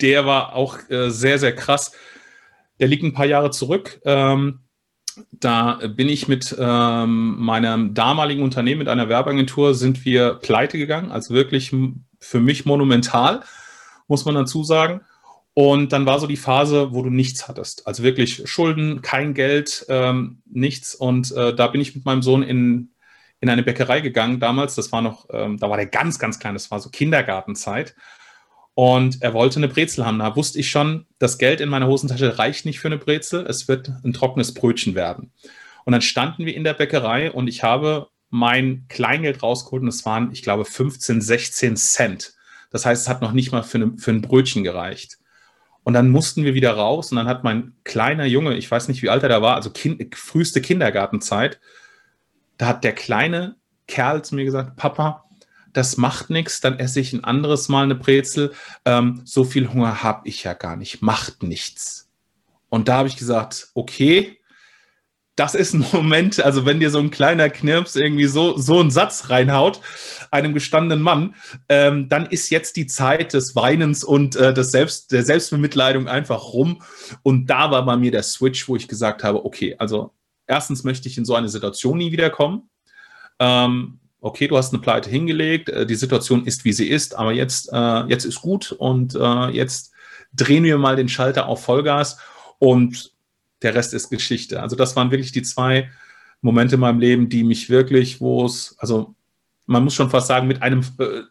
der 0.00 0.26
war 0.26 0.54
auch 0.54 0.78
äh, 0.90 1.10
sehr, 1.10 1.38
sehr 1.38 1.54
krass. 1.54 1.92
Der 2.78 2.88
liegt 2.88 3.02
ein 3.02 3.12
paar 3.12 3.26
Jahre 3.26 3.50
zurück. 3.50 4.00
Ähm, 4.04 4.60
da 5.32 5.80
bin 5.88 6.08
ich 6.08 6.28
mit 6.28 6.54
ähm, 6.58 7.36
meinem 7.38 7.94
damaligen 7.94 8.42
Unternehmen, 8.42 8.78
mit 8.78 8.88
einer 8.88 9.08
Werbeagentur, 9.08 9.74
sind 9.74 10.04
wir 10.04 10.34
pleite 10.34 10.78
gegangen. 10.78 11.10
Also 11.10 11.34
wirklich 11.34 11.74
für 12.20 12.40
mich 12.40 12.64
monumental, 12.64 13.42
muss 14.08 14.24
man 14.24 14.34
dazu 14.34 14.64
sagen. 14.64 15.02
Und 15.52 15.92
dann 15.92 16.06
war 16.06 16.20
so 16.20 16.26
die 16.26 16.36
Phase, 16.36 16.94
wo 16.94 17.02
du 17.02 17.10
nichts 17.10 17.48
hattest. 17.48 17.86
Also 17.86 18.02
wirklich 18.02 18.48
Schulden, 18.48 19.02
kein 19.02 19.34
Geld, 19.34 19.84
ähm, 19.88 20.42
nichts. 20.46 20.94
Und 20.94 21.32
äh, 21.32 21.54
da 21.54 21.66
bin 21.66 21.80
ich 21.80 21.94
mit 21.94 22.04
meinem 22.04 22.22
Sohn 22.22 22.42
in 22.42 22.90
in 23.40 23.48
eine 23.48 23.62
Bäckerei 23.62 24.00
gegangen 24.00 24.38
damals. 24.38 24.74
Das 24.74 24.92
war 24.92 25.02
noch, 25.02 25.26
ähm, 25.32 25.58
da 25.58 25.68
war 25.70 25.76
der 25.76 25.86
ganz, 25.86 26.18
ganz 26.18 26.38
klein, 26.38 26.54
das 26.54 26.70
war 26.70 26.78
so 26.78 26.90
Kindergartenzeit. 26.90 27.94
Und 28.74 29.20
er 29.20 29.34
wollte 29.34 29.56
eine 29.56 29.68
Brezel 29.68 30.06
haben. 30.06 30.18
Da 30.18 30.36
wusste 30.36 30.58
ich 30.58 30.70
schon, 30.70 31.06
das 31.18 31.38
Geld 31.38 31.60
in 31.60 31.68
meiner 31.68 31.86
Hosentasche 31.86 32.38
reicht 32.38 32.64
nicht 32.64 32.80
für 32.80 32.88
eine 32.88 32.98
Brezel. 32.98 33.44
Es 33.46 33.68
wird 33.68 33.90
ein 34.04 34.12
trockenes 34.12 34.54
Brötchen 34.54 34.94
werden. 34.94 35.32
Und 35.84 35.92
dann 35.92 36.02
standen 36.02 36.46
wir 36.46 36.54
in 36.54 36.64
der 36.64 36.74
Bäckerei 36.74 37.30
und 37.30 37.48
ich 37.48 37.62
habe 37.62 38.08
mein 38.30 38.86
Kleingeld 38.88 39.42
rausgeholt 39.42 39.82
und 39.82 39.88
es 39.88 40.06
waren, 40.06 40.30
ich 40.32 40.42
glaube, 40.42 40.64
15, 40.64 41.20
16 41.20 41.76
Cent. 41.76 42.34
Das 42.70 42.86
heißt, 42.86 43.02
es 43.02 43.08
hat 43.08 43.22
noch 43.22 43.32
nicht 43.32 43.50
mal 43.50 43.62
für, 43.62 43.78
eine, 43.78 43.98
für 43.98 44.12
ein 44.12 44.22
Brötchen 44.22 44.62
gereicht. 44.62 45.18
Und 45.82 45.94
dann 45.94 46.10
mussten 46.10 46.44
wir 46.44 46.54
wieder 46.54 46.72
raus 46.72 47.10
und 47.10 47.16
dann 47.16 47.26
hat 47.26 47.42
mein 47.42 47.72
kleiner 47.84 48.26
Junge, 48.26 48.54
ich 48.54 48.70
weiß 48.70 48.88
nicht, 48.88 49.02
wie 49.02 49.08
alt 49.08 49.22
er 49.22 49.28
da 49.28 49.42
war, 49.42 49.56
also 49.56 49.70
kind, 49.70 50.14
früheste 50.14 50.60
Kindergartenzeit, 50.60 51.58
da 52.58 52.66
hat 52.66 52.84
der 52.84 52.92
kleine 52.92 53.56
Kerl 53.88 54.22
zu 54.22 54.34
mir 54.34 54.44
gesagt, 54.44 54.76
Papa, 54.76 55.24
das 55.72 55.96
macht 55.96 56.30
nichts, 56.30 56.60
dann 56.60 56.78
esse 56.78 57.00
ich 57.00 57.12
ein 57.12 57.24
anderes 57.24 57.68
Mal 57.68 57.84
eine 57.84 57.94
Brezel. 57.94 58.52
Ähm, 58.84 59.22
so 59.24 59.44
viel 59.44 59.72
Hunger 59.72 60.02
habe 60.02 60.28
ich 60.28 60.44
ja 60.44 60.54
gar 60.54 60.76
nicht, 60.76 61.02
macht 61.02 61.42
nichts. 61.42 62.10
Und 62.68 62.88
da 62.88 62.98
habe 62.98 63.08
ich 63.08 63.16
gesagt, 63.16 63.68
okay, 63.74 64.40
das 65.36 65.54
ist 65.54 65.74
ein 65.74 65.86
Moment, 65.92 66.40
also 66.40 66.66
wenn 66.66 66.80
dir 66.80 66.90
so 66.90 66.98
ein 66.98 67.10
kleiner 67.10 67.48
Knirps 67.48 67.96
irgendwie 67.96 68.26
so, 68.26 68.56
so 68.58 68.80
einen 68.80 68.90
Satz 68.90 69.30
reinhaut, 69.30 69.80
einem 70.30 70.54
gestandenen 70.54 71.02
Mann, 71.02 71.34
ähm, 71.68 72.08
dann 72.08 72.26
ist 72.26 72.50
jetzt 72.50 72.76
die 72.76 72.86
Zeit 72.86 73.32
des 73.32 73.56
Weinens 73.56 74.04
und 74.04 74.36
äh, 74.36 74.52
des 74.52 74.70
Selbst, 74.70 75.12
der 75.12 75.24
Selbstbemitleidung 75.24 76.08
einfach 76.08 76.52
rum. 76.52 76.82
Und 77.22 77.46
da 77.48 77.70
war 77.70 77.84
bei 77.84 77.96
mir 77.96 78.10
der 78.10 78.22
Switch, 78.22 78.68
wo 78.68 78.76
ich 78.76 78.86
gesagt 78.86 79.24
habe, 79.24 79.44
okay, 79.44 79.76
also 79.78 80.12
erstens 80.46 80.84
möchte 80.84 81.08
ich 81.08 81.16
in 81.16 81.24
so 81.24 81.34
eine 81.34 81.48
Situation 81.48 81.98
nie 81.98 82.12
wiederkommen. 82.12 82.68
Ähm, 83.38 84.00
okay, 84.20 84.48
du 84.48 84.56
hast 84.56 84.72
eine 84.72 84.82
Pleite 84.82 85.10
hingelegt, 85.10 85.68
äh, 85.68 85.86
die 85.86 85.94
Situation 85.94 86.44
ist, 86.46 86.64
wie 86.64 86.72
sie 86.72 86.88
ist, 86.88 87.14
aber 87.16 87.32
jetzt, 87.32 87.70
äh, 87.72 88.04
jetzt 88.06 88.24
ist 88.24 88.40
gut 88.40 88.72
und 88.72 89.14
äh, 89.14 89.48
jetzt 89.48 89.92
drehen 90.32 90.64
wir 90.64 90.78
mal 90.78 90.96
den 90.96 91.08
Schalter 91.08 91.46
auf 91.46 91.64
Vollgas 91.64 92.18
und 92.58 93.12
der 93.62 93.74
Rest 93.74 93.94
ist 93.94 94.10
Geschichte. 94.10 94.62
Also 94.62 94.76
das 94.76 94.96
waren 94.96 95.10
wirklich 95.10 95.32
die 95.32 95.42
zwei 95.42 95.90
Momente 96.40 96.76
in 96.76 96.80
meinem 96.80 97.00
Leben, 97.00 97.28
die 97.28 97.44
mich 97.44 97.68
wirklich, 97.68 98.20
wo 98.20 98.44
es, 98.46 98.74
also 98.78 99.14
man 99.66 99.84
muss 99.84 99.94
schon 99.94 100.10
fast 100.10 100.28
sagen, 100.28 100.46
mit 100.46 100.62
einem 100.62 100.80
äh, 100.98 101.22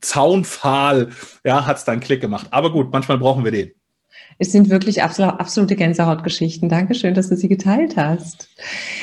Zaunpfahl, 0.00 1.10
ja, 1.44 1.66
hat 1.66 1.78
es 1.78 1.84
dann 1.84 2.00
Klick 2.00 2.20
gemacht. 2.20 2.46
Aber 2.50 2.70
gut, 2.70 2.92
manchmal 2.92 3.18
brauchen 3.18 3.44
wir 3.44 3.50
den. 3.50 3.72
Es 4.40 4.52
sind 4.52 4.70
wirklich 4.70 5.02
absolute 5.02 5.74
Gänsehautgeschichten. 5.74 6.68
Dankeschön, 6.68 7.14
dass 7.14 7.28
du 7.28 7.36
sie 7.36 7.48
geteilt 7.48 7.96
hast. 7.96 8.48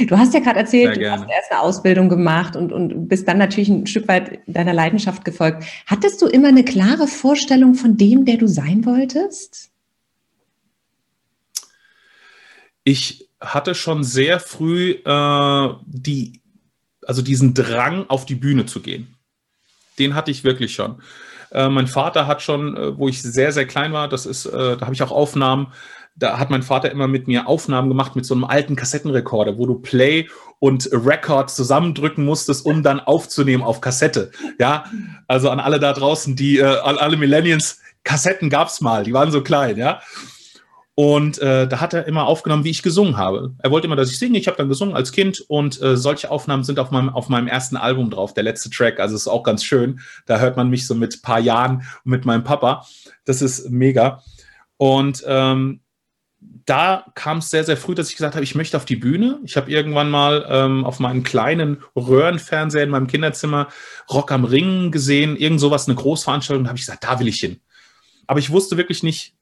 Du 0.07 0.17
hast 0.17 0.33
ja 0.33 0.39
gerade 0.39 0.59
erzählt, 0.59 0.95
du 0.95 1.11
hast 1.11 1.29
erst 1.29 1.51
eine 1.51 1.59
Ausbildung 1.59 2.07
gemacht 2.07 2.55
und, 2.55 2.71
und 2.71 3.09
bist 3.09 3.27
dann 3.27 3.37
natürlich 3.37 3.67
ein 3.67 3.85
Stück 3.85 4.07
weit 4.07 4.39
deiner 4.47 4.73
Leidenschaft 4.73 5.25
gefolgt. 5.25 5.65
Hattest 5.87 6.21
du 6.21 6.27
immer 6.27 6.47
eine 6.47 6.63
klare 6.63 7.07
Vorstellung 7.07 7.75
von 7.75 7.97
dem, 7.97 8.23
der 8.23 8.37
du 8.37 8.47
sein 8.47 8.85
wolltest? 8.85 9.71
Ich 12.85 13.27
hatte 13.41 13.75
schon 13.75 14.05
sehr 14.05 14.39
früh 14.39 14.91
äh, 14.91 15.69
die, 15.85 16.39
also 17.05 17.21
diesen 17.21 17.53
Drang, 17.53 18.05
auf 18.07 18.25
die 18.25 18.35
Bühne 18.35 18.67
zu 18.67 18.79
gehen. 18.79 19.15
Den 19.99 20.15
hatte 20.15 20.31
ich 20.31 20.45
wirklich 20.45 20.73
schon. 20.73 21.01
Äh, 21.55 21.69
mein 21.69 21.87
Vater 21.87 22.27
hat 22.27 22.41
schon, 22.41 22.75
äh, 22.75 22.97
wo 22.97 23.07
ich 23.07 23.21
sehr, 23.21 23.53
sehr 23.53 23.65
klein 23.65 23.93
war, 23.93 24.09
das 24.09 24.25
ist, 24.25 24.45
äh, 24.45 24.75
da 24.75 24.81
habe 24.81 24.93
ich 24.93 25.01
auch 25.01 25.11
Aufnahmen, 25.11 25.67
da 26.17 26.37
hat 26.37 26.49
mein 26.49 26.63
Vater 26.63 26.91
immer 26.91 27.07
mit 27.07 27.27
mir 27.27 27.47
Aufnahmen 27.47 27.87
gemacht 27.87 28.15
mit 28.15 28.25
so 28.25 28.33
einem 28.33 28.43
alten 28.43 28.75
Kassettenrekorder, 28.75 29.57
wo 29.57 29.65
du 29.65 29.75
Play 29.75 30.27
und 30.59 30.89
Record 30.91 31.49
zusammendrücken 31.49 32.25
musstest, 32.25 32.65
um 32.65 32.83
dann 32.83 32.99
aufzunehmen 32.99 33.63
auf 33.63 33.79
Kassette. 33.79 34.31
Ja, 34.59 34.85
also 35.27 35.49
an 35.49 35.61
alle 35.61 35.79
da 35.79 35.93
draußen, 35.93 36.35
die, 36.35 36.59
äh, 36.59 36.63
alle 36.65 37.15
Millennials, 37.15 37.79
Kassetten 38.03 38.49
gab's 38.49 38.81
mal, 38.81 39.03
die 39.03 39.13
waren 39.13 39.31
so 39.31 39.41
klein, 39.41 39.77
ja. 39.77 40.01
Und 40.97 41.39
äh, 41.39 41.67
da 41.67 41.81
hat 41.81 41.93
er 41.93 42.07
immer 42.07 42.25
aufgenommen, 42.25 42.63
wie 42.63 42.69
ich 42.69 42.81
gesungen 42.81 43.17
habe. 43.17 43.53
Er 43.59 43.69
wollte 43.69 43.85
immer, 43.85 43.97
dass 43.97 44.11
ich 44.11 44.17
singe. 44.17 44.39
Ich 44.39 44.47
habe 44.47 44.55
dann 44.55 44.69
gesungen 44.69 44.95
als 44.95 45.11
Kind 45.11 45.43
und 45.49 45.81
äh, 45.81 45.97
solche 45.97 46.31
Aufnahmen 46.31 46.63
sind 46.63 46.79
auf 46.79 46.89
meinem, 46.89 47.09
auf 47.09 47.27
meinem 47.27 47.47
ersten 47.47 47.75
Album 47.75 48.09
drauf, 48.09 48.33
der 48.33 48.43
letzte 48.43 48.69
Track. 48.69 49.01
Also 49.01 49.13
ist 49.13 49.27
auch 49.27 49.43
ganz 49.43 49.65
schön. 49.65 49.99
Da 50.25 50.39
hört 50.39 50.55
man 50.55 50.69
mich 50.69 50.87
so 50.87 50.95
mit 50.95 51.21
paar 51.21 51.41
Jahren 51.41 51.83
mit 52.05 52.23
meinem 52.23 52.45
Papa. 52.45 52.85
Das 53.25 53.41
ist 53.41 53.69
mega. 53.69 54.23
Und 54.77 55.21
ähm, 55.27 55.81
da 56.65 57.05
kam 57.13 57.39
es 57.39 57.49
sehr, 57.49 57.65
sehr 57.65 57.75
früh, 57.75 57.93
dass 57.93 58.09
ich 58.09 58.15
gesagt 58.15 58.35
habe, 58.35 58.43
ich 58.43 58.55
möchte 58.55 58.77
auf 58.77 58.85
die 58.85 58.95
Bühne. 58.95 59.39
Ich 59.43 59.57
habe 59.57 59.69
irgendwann 59.69 60.09
mal 60.09 60.45
ähm, 60.49 60.85
auf 60.85 60.99
meinem 60.99 61.23
kleinen 61.23 61.83
Röhrenfernseher 61.95 62.83
in 62.83 62.89
meinem 62.89 63.07
Kinderzimmer 63.07 63.67
Rock 64.09 64.31
am 64.31 64.45
Ring 64.45 64.91
gesehen, 64.91 65.35
irgend 65.35 65.59
sowas, 65.59 65.87
eine 65.87 65.95
Großveranstaltung. 65.95 66.63
Da 66.63 66.69
habe 66.69 66.79
ich 66.79 66.85
gesagt, 66.85 67.03
da 67.03 67.19
will 67.19 67.27
ich 67.27 67.39
hin. 67.39 67.59
Aber 68.27 68.39
ich 68.39 68.49
wusste 68.49 68.77
wirklich 68.77 69.03
nicht, 69.03 69.35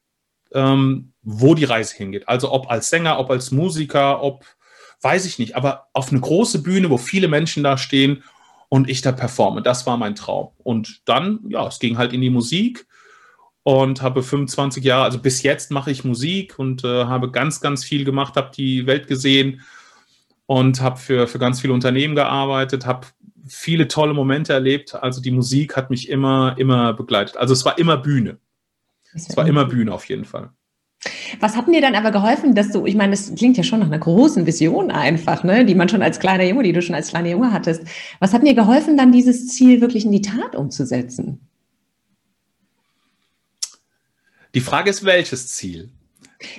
ähm, 0.54 1.12
wo 1.22 1.54
die 1.54 1.64
Reise 1.64 1.96
hingeht. 1.96 2.28
Also 2.28 2.52
ob 2.52 2.70
als 2.70 2.88
Sänger, 2.88 3.18
ob 3.18 3.30
als 3.30 3.50
Musiker, 3.50 4.22
ob, 4.22 4.44
weiß 5.02 5.26
ich 5.26 5.38
nicht, 5.38 5.56
aber 5.56 5.88
auf 5.92 6.10
eine 6.10 6.20
große 6.20 6.62
Bühne, 6.62 6.90
wo 6.90 6.96
viele 6.96 7.28
Menschen 7.28 7.62
da 7.62 7.76
stehen 7.76 8.22
und 8.68 8.88
ich 8.88 9.02
da 9.02 9.12
performe. 9.12 9.62
Das 9.62 9.86
war 9.86 9.96
mein 9.96 10.14
Traum. 10.14 10.48
Und 10.58 11.02
dann, 11.04 11.40
ja, 11.48 11.66
es 11.66 11.78
ging 11.78 11.98
halt 11.98 12.12
in 12.12 12.20
die 12.20 12.30
Musik 12.30 12.86
und 13.62 14.02
habe 14.02 14.22
25 14.22 14.84
Jahre, 14.84 15.04
also 15.04 15.18
bis 15.18 15.42
jetzt 15.42 15.70
mache 15.70 15.90
ich 15.90 16.04
Musik 16.04 16.58
und 16.58 16.84
äh, 16.84 17.04
habe 17.04 17.30
ganz, 17.30 17.60
ganz 17.60 17.84
viel 17.84 18.04
gemacht, 18.04 18.36
habe 18.36 18.50
die 18.54 18.86
Welt 18.86 19.06
gesehen 19.06 19.62
und 20.46 20.80
habe 20.80 20.98
für, 20.98 21.26
für 21.26 21.38
ganz 21.38 21.60
viele 21.60 21.72
Unternehmen 21.72 22.14
gearbeitet, 22.14 22.86
habe 22.86 23.06
viele 23.46 23.88
tolle 23.88 24.14
Momente 24.14 24.52
erlebt. 24.52 24.94
Also 24.94 25.20
die 25.20 25.30
Musik 25.30 25.76
hat 25.76 25.90
mich 25.90 26.08
immer, 26.08 26.54
immer 26.58 26.92
begleitet. 26.92 27.36
Also 27.36 27.52
es 27.54 27.64
war 27.64 27.78
immer 27.78 27.96
Bühne. 27.96 28.38
Es 29.14 29.36
war 29.36 29.46
immer 29.46 29.64
Bühne 29.64 29.92
auf 29.92 30.04
jeden 30.06 30.24
Fall. 30.24 30.50
Was 31.40 31.56
hat 31.56 31.66
dir 31.68 31.80
dann 31.80 31.94
aber 31.94 32.10
geholfen, 32.10 32.54
dass 32.54 32.70
du, 32.70 32.86
ich 32.86 32.94
meine, 32.94 33.10
das 33.10 33.34
klingt 33.34 33.56
ja 33.56 33.62
schon 33.62 33.80
nach 33.80 33.88
einer 33.88 33.98
großen 33.98 34.46
Vision 34.46 34.90
einfach, 34.90 35.44
ne, 35.44 35.64
die 35.64 35.74
man 35.74 35.88
schon 35.88 36.02
als 36.02 36.18
kleiner 36.18 36.44
Junge, 36.44 36.62
die 36.62 36.72
du 36.72 36.80
schon 36.80 36.94
als 36.94 37.08
kleiner 37.08 37.30
Junge 37.30 37.52
hattest. 37.52 37.82
Was 38.20 38.32
hat 38.32 38.46
dir 38.46 38.54
geholfen, 38.54 38.96
dann 38.96 39.12
dieses 39.12 39.48
Ziel 39.48 39.80
wirklich 39.80 40.04
in 40.04 40.12
die 40.12 40.22
Tat 40.22 40.56
umzusetzen? 40.56 41.40
Die 44.54 44.60
Frage 44.60 44.90
ist, 44.90 45.04
welches 45.04 45.48
Ziel? 45.48 45.90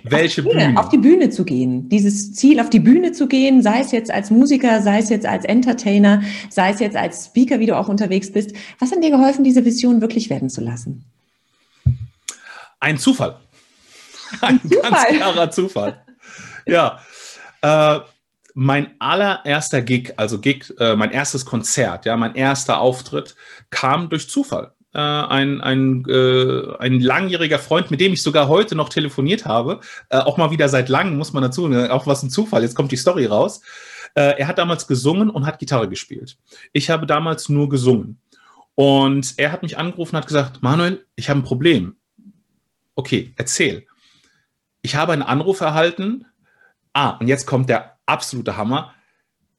Welche 0.04 0.42
auf 0.42 0.48
Bühne, 0.50 0.66
Bühne? 0.66 0.80
Auf 0.80 0.90
die 0.90 0.98
Bühne 0.98 1.30
zu 1.30 1.46
gehen. 1.46 1.90
Dieses 1.90 2.34
Ziel, 2.34 2.60
auf 2.60 2.70
die 2.70 2.80
Bühne 2.80 3.12
zu 3.12 3.28
gehen, 3.28 3.62
sei 3.62 3.80
es 3.80 3.92
jetzt 3.92 4.12
als 4.12 4.32
Musiker, 4.32 4.82
sei 4.82 5.00
es 5.00 5.10
jetzt 5.10 5.26
als 5.26 5.46
Entertainer, 5.46 6.22
sei 6.50 6.72
es 6.72 6.80
jetzt 6.80 6.98
als 6.98 7.26
Speaker, 7.26 7.60
wie 7.60 7.66
du 7.68 7.78
auch 7.78 7.88
unterwegs 7.88 8.32
bist. 8.32 8.54
Was 8.80 8.92
hat 8.92 9.04
dir 9.04 9.12
geholfen, 9.12 9.44
diese 9.44 9.64
Vision 9.64 10.02
wirklich 10.02 10.30
werden 10.30 10.50
zu 10.50 10.62
lassen? 10.62 11.06
Ein 12.80 12.98
Zufall. 12.98 13.38
Ein, 14.42 14.62
Zufall. 14.62 14.92
ganz 14.92 15.18
klarer 15.18 15.52
Zufall. 15.52 16.06
ja. 16.66 17.00
Äh, 17.62 18.00
mein 18.58 18.96
allererster 19.00 19.82
Gig, 19.82 20.14
also 20.16 20.40
Gig, 20.40 20.74
äh, 20.80 20.96
mein 20.96 21.12
erstes 21.12 21.46
Konzert, 21.46 22.06
ja, 22.06 22.16
mein 22.16 22.36
erster 22.36 22.80
Auftritt 22.80 23.36
kam 23.70 24.08
durch 24.08 24.30
Zufall. 24.30 24.72
Äh, 24.94 25.00
ein, 25.00 25.60
ein, 25.60 26.06
äh, 26.08 26.78
ein 26.80 27.02
langjähriger 27.02 27.60
Freund, 27.60 27.92
mit 27.92 28.00
dem 28.00 28.14
ich 28.14 28.24
sogar 28.24 28.48
heute 28.48 28.76
noch 28.76 28.88
telefoniert 28.88 29.46
habe, 29.46 29.82
äh, 30.10 30.20
auch 30.20 30.38
mal 30.38 30.52
wieder 30.52 30.70
seit 30.70 30.88
langem, 30.88 31.18
muss 31.18 31.34
man 31.34 31.44
dazu, 31.44 31.68
ne, 31.68 31.92
auch 31.92 32.08
was 32.08 32.24
ein 32.24 32.30
Zufall, 32.30 32.64
jetzt 32.64 32.76
kommt 32.76 32.94
die 32.94 32.98
Story 32.98 33.26
raus. 33.26 33.60
Äh, 34.14 34.40
er 34.40 34.48
hat 34.48 34.58
damals 34.58 34.88
gesungen 34.88 35.30
und 35.30 35.46
hat 35.46 35.60
Gitarre 35.60 35.90
gespielt. 35.90 36.38
Ich 36.72 36.90
habe 36.90 37.06
damals 37.06 37.50
nur 37.50 37.68
gesungen. 37.68 38.22
Und 38.76 39.34
er 39.36 39.52
hat 39.52 39.64
mich 39.64 39.78
angerufen 39.78 40.16
und 40.16 40.22
hat 40.22 40.28
gesagt, 40.28 40.64
Manuel, 40.64 41.06
ich 41.18 41.30
habe 41.30 41.42
ein 41.42 41.44
Problem 41.44 41.98
okay, 42.96 43.34
erzähl. 43.38 43.86
Ich 44.82 44.96
habe 44.96 45.14
einen 45.14 45.22
Anruf 45.22 45.62
erhalten. 45.62 46.26
Ah, 46.94 47.12
und 47.12 47.28
jetzt 47.28 47.46
kommt 47.46 47.70
der 47.70 47.98
absolute 48.06 48.58
Hammer. 48.58 48.94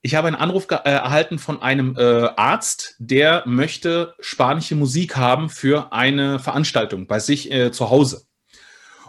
Ich 0.02 0.14
habe 0.14 0.28
einen 0.28 0.37
Anruf 0.37 0.66
äh, 0.71 0.76
erhalten 0.85 1.38
von 1.38 1.61
einem 1.62 1.97
äh, 1.99 2.28
Arzt, 2.37 2.95
der 2.99 3.43
möchte 3.45 4.14
spanische 4.21 4.76
Musik 4.76 5.16
haben 5.16 5.50
für 5.50 5.93
eine 5.93 6.38
Veranstaltung 6.38 7.09
bei 7.09 7.19
sich 7.19 7.50
äh, 7.50 7.73
zu 7.73 7.90
Hause. 7.90 8.25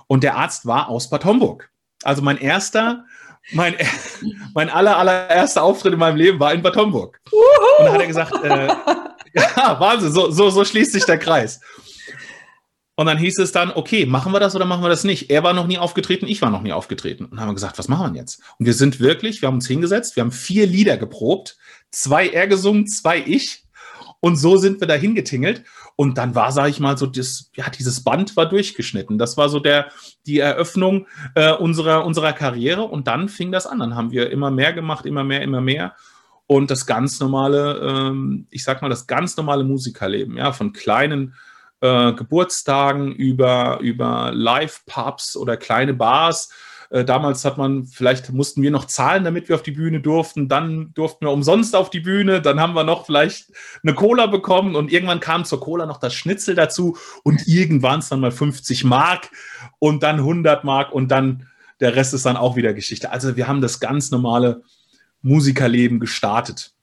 Und 0.08 0.24
der 0.24 0.38
Arzt 0.38 0.66
war 0.66 0.90
aus 0.90 1.10
Bad 1.10 1.24
Homburg. 1.24 1.70
Also 2.04 2.22
mein 2.22 2.38
erster, 2.38 3.06
mein, 3.52 3.76
mein 4.56 4.70
aller, 4.70 4.98
allererster 4.98 5.62
Auftritt 5.62 5.94
in 5.94 6.00
meinem 6.00 6.18
Leben 6.18 6.40
war 6.40 6.54
in 6.54 6.64
Bad 6.64 6.76
Homburg. 6.76 7.22
Und 7.80 7.86
da 7.86 7.94
hat 7.94 8.02
er 8.02 8.08
gesagt, 8.08 8.44
äh, 8.44 8.68
ja, 9.34 9.80
Wahnsinn, 9.80 10.12
so, 10.12 10.32
so, 10.32 10.50
so 10.50 10.66
schließt 10.66 10.94
sich 10.94 11.06
der 11.06 11.20
Kreis. 11.20 11.62
Und 13.00 13.06
dann 13.06 13.20
hieß 13.20 13.38
es 13.38 13.52
dann, 13.52 13.72
okay, 13.72 14.08
machen 14.08 14.34
wir 14.34 14.40
das 14.40 14.56
oder 14.56 14.66
machen 14.66 14.82
wir 14.82 14.90
das 14.90 15.04
nicht? 15.04 15.30
Er 15.30 15.44
war 15.44 15.54
noch 15.54 15.68
nie 15.68 15.78
aufgetreten, 15.78 16.26
ich 16.28 16.42
war 16.42 16.50
noch 16.50 16.64
nie 16.64 16.74
aufgetreten. 16.74 17.26
Und 17.26 17.34
dann 17.34 17.42
haben 17.42 17.50
wir 17.50 17.54
gesagt, 17.54 17.78
was 17.78 17.88
machen 17.88 18.12
wir 18.12 18.20
jetzt? 18.20 18.42
Und 18.58 18.66
wir 18.66 18.74
sind 18.74 19.00
wirklich, 19.00 19.44
wir 19.44 19.48
haben 19.48 19.56
uns 19.56 19.68
hingesetzt, 19.68 20.16
wir 20.16 20.22
haben 20.22 20.32
vier 20.32 20.66
Lieder 20.66 20.98
geprobt, 20.98 21.58
zwei 21.92 22.28
er 22.28 22.48
gesungen, 22.48 22.88
zwei 22.88 23.24
ich. 23.24 23.66
Und 24.20 24.38
so 24.38 24.58
sind 24.58 24.80
wir 24.80 24.88
da 24.88 24.96
hingetingelt. 24.96 25.64
Und 25.96 26.18
dann 26.18 26.34
war, 26.34 26.52
sage 26.52 26.72
ich 26.72 26.80
mal, 26.80 26.98
so 26.98 27.06
das, 27.06 27.52
ja, 27.54 27.70
dieses 27.70 28.04
Band 28.04 28.36
war 28.36 28.50
durchgeschnitten. 28.50 29.20
Das 29.20 29.38
war 29.38 29.50
so 29.50 29.60
der, 29.60 29.92
die 30.26 30.40
Eröffnung 30.40 31.06
äh, 31.36 31.54
unserer, 31.54 32.04
unserer 32.04 32.34
Karriere. 32.34 32.82
Und 32.82 33.06
dann 33.06 33.30
fing 33.30 33.52
das 33.52 33.68
an. 33.68 33.78
Dann 33.78 33.96
haben 33.96 34.10
wir 34.10 34.32
immer 34.32 34.50
mehr 34.50 34.74
gemacht, 34.74 35.06
immer 35.06 35.24
mehr, 35.24 35.44
immer 35.44 35.62
mehr. 35.62 35.94
Und 36.48 36.72
das 36.72 36.88
ganz 36.88 37.20
normale, 37.20 37.80
ähm, 37.80 38.48
ich 38.50 38.64
sag 38.64 38.82
mal, 38.82 38.90
das 38.90 39.06
ganz 39.06 39.38
normale 39.38 39.64
Musikerleben, 39.64 40.36
ja, 40.38 40.52
von 40.52 40.74
kleinen 40.74 41.36
äh, 41.82 42.14
Geburtstagen, 42.14 43.12
über, 43.12 43.80
über 43.82 44.32
Live-Pubs 44.34 45.38
oder 45.38 45.58
kleine 45.58 45.94
Bars. 45.94 46.50
Äh, 46.90 47.04
damals 47.04 47.44
hat 47.46 47.58
man, 47.58 47.86
vielleicht 47.86 48.32
mussten 48.32 48.62
wir 48.62 48.72
noch 48.72 48.86
zahlen, 48.86 49.24
damit 49.24 49.50
wir 49.50 49.56
auf 49.56 49.64
die 49.64 49.72
Bühne 49.72 50.00
durften. 50.00 50.48
Dann 50.48 50.94
durften 50.94 51.26
wir 51.26 51.32
umsonst 51.32 51.76
auf 51.76 51.90
die 51.90 52.00
Bühne. 52.00 52.42
Dann 52.42 52.60
haben 52.60 52.74
wir 52.74 52.84
noch 52.84 53.06
vielleicht 53.06 53.52
eine 53.84 53.94
Cola 53.94 54.28
bekommen 54.28 54.76
und 54.76 54.92
irgendwann 54.92 55.20
kam 55.20 55.46
zur 55.46 55.60
Cola 55.60 55.86
noch 55.86 56.00
das 56.00 56.14
Schnitzel 56.14 56.56
dazu 56.56 56.98
und 57.24 57.48
irgendwann 57.48 58.00
es 58.00 58.10
dann 58.10 58.22
mal 58.22 58.32
50 58.32 58.84
Mark 58.84 59.30
und 59.80 60.04
dann 60.04 60.18
100 60.18 60.64
Mark 60.64 60.92
und 60.92 61.10
dann 61.10 61.48
der 61.80 61.96
Rest 61.96 62.14
ist 62.14 62.26
dann 62.26 62.38
auch 62.38 62.56
wieder 62.56 62.74
Geschichte. 62.74 63.12
Also 63.12 63.36
wir 63.36 63.48
haben 63.48 63.62
das 63.62 63.80
ganz 63.80 64.10
normale 64.10 64.64
Musikerleben 65.22 66.00
gestartet. 66.00 66.74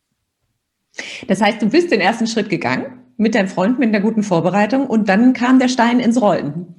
Das 1.27 1.41
heißt, 1.41 1.61
du 1.61 1.67
bist 1.69 1.91
den 1.91 2.01
ersten 2.01 2.27
Schritt 2.27 2.49
gegangen? 2.49 3.04
Mit 3.17 3.35
deinem 3.35 3.49
Freund, 3.49 3.79
mit 3.79 3.89
einer 3.89 4.01
guten 4.01 4.23
Vorbereitung 4.23 4.87
und 4.87 5.09
dann 5.09 5.33
kam 5.33 5.59
der 5.59 5.69
Stein 5.69 6.01
ins 6.01 6.21
Rollen. 6.21 6.75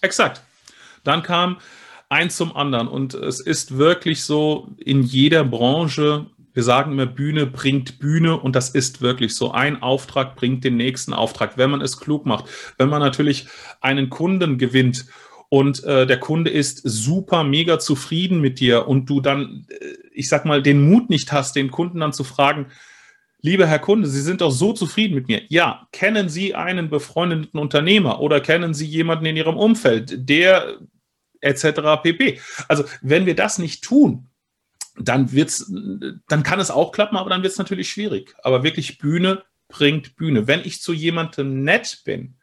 Exakt. 0.00 0.42
Dann 1.04 1.22
kam 1.22 1.58
eins 2.08 2.36
zum 2.36 2.54
anderen 2.56 2.88
und 2.88 3.14
es 3.14 3.40
ist 3.40 3.78
wirklich 3.78 4.22
so 4.24 4.68
in 4.78 5.02
jeder 5.02 5.44
Branche, 5.44 6.26
wir 6.52 6.62
sagen 6.64 6.92
immer, 6.92 7.06
Bühne 7.06 7.46
bringt 7.46 8.00
Bühne 8.00 8.38
und 8.38 8.56
das 8.56 8.70
ist 8.70 9.00
wirklich 9.00 9.34
so. 9.34 9.52
Ein 9.52 9.82
Auftrag 9.82 10.34
bringt 10.34 10.64
den 10.64 10.76
nächsten 10.76 11.14
Auftrag, 11.14 11.56
wenn 11.56 11.70
man 11.70 11.80
es 11.80 11.98
klug 11.98 12.26
macht. 12.26 12.46
Wenn 12.76 12.88
man 12.88 13.00
natürlich 13.00 13.46
einen 13.80 14.10
Kunden 14.10 14.58
gewinnt 14.58 15.06
und 15.48 15.84
äh, 15.84 16.06
der 16.06 16.18
Kunde 16.18 16.50
ist 16.50 16.80
super 16.84 17.44
mega 17.44 17.78
zufrieden 17.78 18.40
mit 18.40 18.58
dir 18.60 18.88
und 18.88 19.08
du 19.08 19.20
dann, 19.20 19.66
äh, 19.68 19.94
ich 20.12 20.28
sag 20.28 20.44
mal, 20.44 20.62
den 20.62 20.88
Mut 20.90 21.08
nicht 21.08 21.32
hast, 21.32 21.54
den 21.54 21.70
Kunden 21.70 22.00
dann 22.00 22.12
zu 22.12 22.24
fragen, 22.24 22.66
Lieber 23.42 23.66
Herr 23.66 23.78
Kunde, 23.78 24.08
Sie 24.08 24.20
sind 24.20 24.40
doch 24.40 24.50
so 24.50 24.72
zufrieden 24.72 25.14
mit 25.14 25.28
mir. 25.28 25.42
Ja, 25.48 25.88
kennen 25.92 26.28
Sie 26.28 26.54
einen 26.54 26.90
befreundeten 26.90 27.58
Unternehmer 27.58 28.20
oder 28.20 28.40
kennen 28.40 28.74
Sie 28.74 28.86
jemanden 28.86 29.26
in 29.26 29.36
Ihrem 29.36 29.56
Umfeld, 29.56 30.28
der 30.28 30.78
etc. 31.40 32.02
pp. 32.02 32.40
Also, 32.68 32.84
wenn 33.00 33.26
wir 33.26 33.34
das 33.34 33.58
nicht 33.58 33.82
tun, 33.82 34.28
dann 34.98 35.32
wird's, 35.32 35.72
dann 36.28 36.42
kann 36.42 36.60
es 36.60 36.70
auch 36.70 36.92
klappen, 36.92 37.16
aber 37.16 37.30
dann 37.30 37.42
wird 37.42 37.52
es 37.52 37.58
natürlich 37.58 37.90
schwierig. 37.90 38.34
Aber 38.42 38.62
wirklich 38.62 38.98
Bühne 38.98 39.42
bringt 39.68 40.16
Bühne. 40.16 40.46
Wenn 40.46 40.60
ich 40.60 40.82
zu 40.82 40.92
jemandem 40.92 41.64
nett 41.64 42.02
bin, 42.04 42.36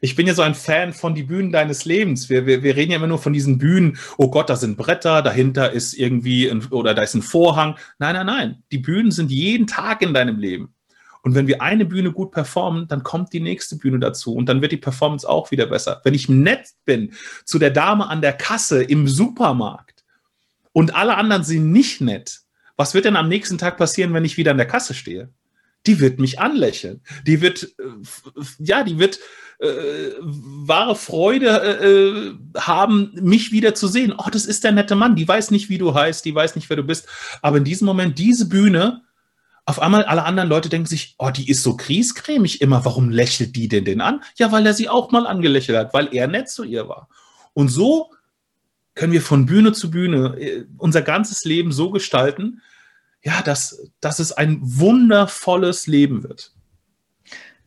ich 0.00 0.16
bin 0.16 0.26
ja 0.26 0.34
so 0.34 0.42
ein 0.42 0.54
Fan 0.54 0.92
von 0.92 1.14
die 1.14 1.24
Bühnen 1.24 1.52
deines 1.52 1.84
Lebens. 1.84 2.28
Wir, 2.30 2.46
wir, 2.46 2.62
wir 2.62 2.76
reden 2.76 2.92
ja 2.92 2.96
immer 2.96 3.06
nur 3.06 3.18
von 3.18 3.32
diesen 3.32 3.58
Bühnen, 3.58 3.98
oh 4.16 4.30
Gott, 4.30 4.48
da 4.48 4.56
sind 4.56 4.76
Bretter, 4.76 5.22
dahinter 5.22 5.72
ist 5.72 5.92
irgendwie 5.92 6.48
ein, 6.48 6.66
oder 6.70 6.94
da 6.94 7.02
ist 7.02 7.14
ein 7.14 7.22
Vorhang. 7.22 7.76
Nein, 7.98 8.14
nein, 8.14 8.26
nein. 8.26 8.62
Die 8.72 8.78
Bühnen 8.78 9.10
sind 9.10 9.30
jeden 9.30 9.66
Tag 9.66 10.02
in 10.02 10.14
deinem 10.14 10.38
Leben. 10.38 10.74
Und 11.22 11.34
wenn 11.34 11.46
wir 11.46 11.60
eine 11.60 11.84
Bühne 11.84 12.12
gut 12.12 12.30
performen, 12.30 12.88
dann 12.88 13.02
kommt 13.02 13.34
die 13.34 13.40
nächste 13.40 13.76
Bühne 13.76 13.98
dazu 13.98 14.34
und 14.34 14.48
dann 14.48 14.62
wird 14.62 14.72
die 14.72 14.78
Performance 14.78 15.28
auch 15.28 15.50
wieder 15.50 15.66
besser. 15.66 16.00
Wenn 16.02 16.14
ich 16.14 16.30
nett 16.30 16.68
bin 16.86 17.12
zu 17.44 17.58
der 17.58 17.70
Dame 17.70 18.08
an 18.08 18.22
der 18.22 18.32
Kasse 18.32 18.82
im 18.82 19.06
Supermarkt 19.06 20.02
und 20.72 20.94
alle 20.94 21.18
anderen 21.18 21.44
sind 21.44 21.72
nicht 21.72 22.00
nett, 22.00 22.40
was 22.76 22.94
wird 22.94 23.04
denn 23.04 23.16
am 23.16 23.28
nächsten 23.28 23.58
Tag 23.58 23.76
passieren, 23.76 24.14
wenn 24.14 24.24
ich 24.24 24.38
wieder 24.38 24.52
an 24.52 24.56
der 24.56 24.66
Kasse 24.66 24.94
stehe? 24.94 25.28
die 25.86 26.00
wird 26.00 26.18
mich 26.18 26.38
anlächeln. 26.38 27.00
Die 27.26 27.40
wird, 27.40 27.74
äh, 27.78 28.42
ja, 28.58 28.84
die 28.84 28.98
wird 28.98 29.18
äh, 29.60 30.12
wahre 30.20 30.96
Freude 30.96 31.48
äh, 31.48 31.86
äh, 31.86 32.34
haben, 32.58 33.12
mich 33.20 33.52
wieder 33.52 33.74
zu 33.74 33.88
sehen. 33.88 34.14
Oh, 34.16 34.30
das 34.30 34.46
ist 34.46 34.64
der 34.64 34.72
nette 34.72 34.94
Mann. 34.94 35.16
Die 35.16 35.28
weiß 35.28 35.50
nicht, 35.50 35.68
wie 35.68 35.78
du 35.78 35.94
heißt, 35.94 36.24
die 36.24 36.34
weiß 36.34 36.56
nicht, 36.56 36.70
wer 36.70 36.78
du 36.78 36.82
bist. 36.82 37.06
Aber 37.42 37.58
in 37.58 37.64
diesem 37.64 37.86
Moment, 37.86 38.18
diese 38.18 38.48
Bühne, 38.48 39.02
auf 39.66 39.78
einmal 39.80 40.04
alle 40.04 40.24
anderen 40.24 40.48
Leute 40.48 40.68
denken 40.68 40.86
sich, 40.86 41.14
oh, 41.18 41.30
die 41.30 41.50
ist 41.50 41.62
so 41.62 41.76
griesgrämig 41.76 42.60
immer. 42.62 42.84
Warum 42.84 43.10
lächelt 43.10 43.54
die 43.54 43.68
denn 43.68 43.84
den 43.84 44.00
an? 44.00 44.22
Ja, 44.36 44.50
weil 44.50 44.66
er 44.66 44.74
sie 44.74 44.88
auch 44.88 45.10
mal 45.10 45.26
angelächelt 45.26 45.76
hat, 45.76 45.92
weil 45.92 46.08
er 46.12 46.26
nett 46.26 46.48
zu 46.48 46.64
ihr 46.64 46.88
war. 46.88 47.08
Und 47.52 47.68
so 47.68 48.10
können 48.94 49.12
wir 49.12 49.22
von 49.22 49.46
Bühne 49.46 49.72
zu 49.72 49.90
Bühne 49.90 50.36
äh, 50.40 50.64
unser 50.78 51.02
ganzes 51.02 51.44
Leben 51.44 51.70
so 51.70 51.90
gestalten, 51.90 52.62
ja, 53.22 53.42
dass, 53.42 53.90
dass 54.00 54.18
es 54.18 54.32
ein 54.32 54.58
wundervolles 54.62 55.86
Leben 55.86 56.22
wird. 56.22 56.52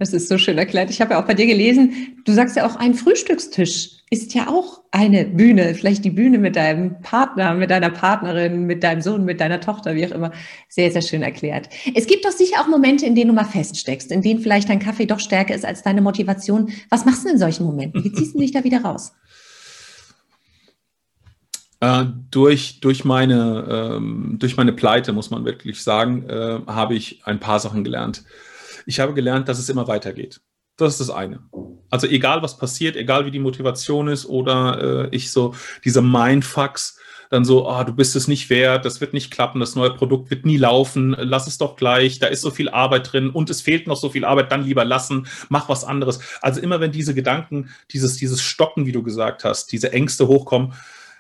Das 0.04 0.12
ist 0.12 0.28
so 0.28 0.38
schön 0.38 0.58
erklärt. 0.58 0.90
Ich 0.90 1.00
habe 1.00 1.14
ja 1.14 1.22
auch 1.22 1.26
bei 1.26 1.34
dir 1.34 1.46
gelesen, 1.46 2.18
du 2.26 2.34
sagst 2.34 2.58
ja 2.58 2.68
auch, 2.68 2.76
ein 2.76 2.94
Frühstückstisch 2.94 3.92
ist 4.10 4.34
ja 4.34 4.50
auch 4.50 4.82
eine 4.92 5.24
Bühne. 5.24 5.74
Vielleicht 5.76 6.04
die 6.04 6.10
Bühne 6.10 6.40
mit 6.40 6.58
deinem 6.58 7.00
Partner, 7.02 7.54
mit 7.54 7.72
deiner 7.72 7.90
Partnerin, 7.90 8.66
mit 8.66 8.84
deinem 8.84 9.00
Sohn, 9.00 9.24
mit 9.24 9.40
deiner 9.40 9.62
Tochter, 9.62 9.96
wie 9.96 10.06
auch 10.06 10.12
immer. 10.12 10.34
Sehr, 10.68 10.92
sehr 10.92 11.02
schön 11.02 11.24
erklärt. 11.24 11.70
Es 11.96 12.06
gibt 12.06 12.26
doch 12.26 12.32
sicher 12.32 12.60
auch 12.60 12.68
Momente, 12.68 13.06
in 13.06 13.16
denen 13.16 13.30
du 13.30 13.34
mal 13.34 13.46
feststeckst, 13.46 14.12
in 14.12 14.22
denen 14.22 14.42
vielleicht 14.42 14.68
dein 14.68 14.80
Kaffee 14.80 15.06
doch 15.06 15.22
stärker 15.22 15.56
ist 15.56 15.64
als 15.64 15.84
deine 15.84 16.02
Motivation. 16.02 16.70
Was 16.90 17.06
machst 17.06 17.24
du 17.24 17.30
in 17.30 17.38
solchen 17.38 17.66
Momenten? 17.66 18.04
Wie 18.04 18.12
ziehst 18.12 18.36
du 18.36 18.40
dich 18.40 18.52
da 18.52 18.66
wieder 18.66 18.82
raus? 18.82 19.14
Äh, 21.80 22.08
durch, 22.30 22.82
durch, 22.82 23.06
meine, 23.06 23.96
ähm, 23.96 24.36
durch 24.38 24.58
meine 24.58 24.74
Pleite, 24.74 25.14
muss 25.14 25.32
man 25.32 25.46
wirklich 25.46 25.82
sagen, 25.82 26.28
äh, 26.28 26.60
habe 26.68 26.94
ich 26.94 27.22
ein 27.24 27.40
paar 27.40 27.62
Sachen 27.62 27.86
gelernt. 27.86 28.26
Ich 28.86 29.00
habe 29.00 29.14
gelernt, 29.14 29.48
dass 29.50 29.60
es 29.60 29.70
immer 29.70 29.88
weitergeht. 29.88 30.42
Das 30.78 30.94
ist 30.94 31.02
das 31.02 31.10
eine. 31.10 31.44
Also 31.90 32.08
egal, 32.08 32.42
was 32.42 32.58
passiert, 32.58 32.96
egal 32.96 33.26
wie 33.26 33.32
die 33.32 33.40
Motivation 33.40 34.08
ist 34.08 34.26
oder 34.26 35.06
äh, 35.06 35.16
ich 35.16 35.32
so 35.32 35.54
diese 35.84 36.02
Mindfucks, 36.02 37.00
dann 37.30 37.46
so, 37.46 37.68
oh, 37.68 37.84
du 37.84 37.94
bist 37.94 38.16
es 38.16 38.28
nicht 38.28 38.50
wert, 38.50 38.86
das 38.86 39.02
wird 39.02 39.14
nicht 39.14 39.32
klappen, 39.32 39.60
das 39.60 39.76
neue 39.76 39.94
Produkt 39.94 40.30
wird 40.30 40.46
nie 40.46 40.58
laufen, 40.58 41.16
lass 41.18 41.48
es 41.48 41.58
doch 41.58 41.76
gleich, 41.76 42.20
da 42.20 42.28
ist 42.28 42.42
so 42.42 42.52
viel 42.52 42.70
Arbeit 42.70 43.12
drin 43.12 43.32
und 43.32 43.50
es 43.50 43.62
fehlt 43.62 43.88
noch 43.88 43.98
so 43.98 44.10
viel 44.10 44.24
Arbeit, 44.24 44.52
dann 44.52 44.64
lieber 44.64 44.86
lassen, 44.86 45.28
mach 45.50 45.68
was 45.68 45.84
anderes. 45.84 46.20
Also 46.42 46.62
immer 46.62 46.80
wenn 46.80 46.92
diese 46.92 47.16
Gedanken, 47.16 47.70
dieses, 47.92 48.18
dieses 48.18 48.42
Stocken, 48.42 48.86
wie 48.86 48.92
du 48.92 49.02
gesagt 49.02 49.44
hast, 49.44 49.72
diese 49.72 49.92
Ängste 49.92 50.28
hochkommen, 50.28 50.74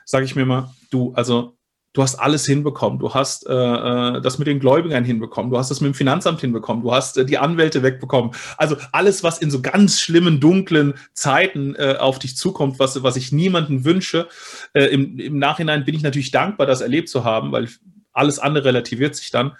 sage 0.05 0.25
ich 0.25 0.35
mir 0.35 0.45
mal, 0.45 0.71
du, 0.91 1.13
also 1.15 1.57
du 1.93 2.01
hast 2.01 2.15
alles 2.15 2.45
hinbekommen. 2.45 2.99
Du 2.99 3.13
hast 3.13 3.47
äh, 3.47 3.53
äh, 3.53 4.21
das 4.21 4.39
mit 4.39 4.47
den 4.47 4.59
Gläubigern 4.59 5.03
hinbekommen. 5.03 5.51
Du 5.51 5.57
hast 5.57 5.69
das 5.69 5.79
mit 5.79 5.93
dem 5.93 5.93
Finanzamt 5.93 6.41
hinbekommen. 6.41 6.83
Du 6.83 6.93
hast 6.93 7.17
äh, 7.17 7.25
die 7.25 7.37
Anwälte 7.37 7.83
wegbekommen. 7.83 8.31
Also 8.57 8.75
alles, 8.91 9.23
was 9.23 9.37
in 9.37 9.51
so 9.51 9.61
ganz 9.61 10.01
schlimmen, 10.01 10.39
dunklen 10.39 10.95
Zeiten 11.13 11.75
äh, 11.75 11.95
auf 11.99 12.19
dich 12.19 12.35
zukommt, 12.35 12.79
was, 12.79 13.01
was 13.03 13.15
ich 13.15 13.31
niemanden 13.31 13.85
wünsche. 13.85 14.27
Äh, 14.73 14.85
im, 14.85 15.19
Im 15.19 15.37
Nachhinein 15.37 15.85
bin 15.85 15.95
ich 15.95 16.03
natürlich 16.03 16.31
dankbar, 16.31 16.67
das 16.67 16.81
erlebt 16.81 17.09
zu 17.09 17.23
haben, 17.23 17.51
weil 17.51 17.69
alles 18.11 18.39
andere 18.39 18.65
relativiert 18.65 19.15
sich 19.15 19.31
dann. 19.31 19.55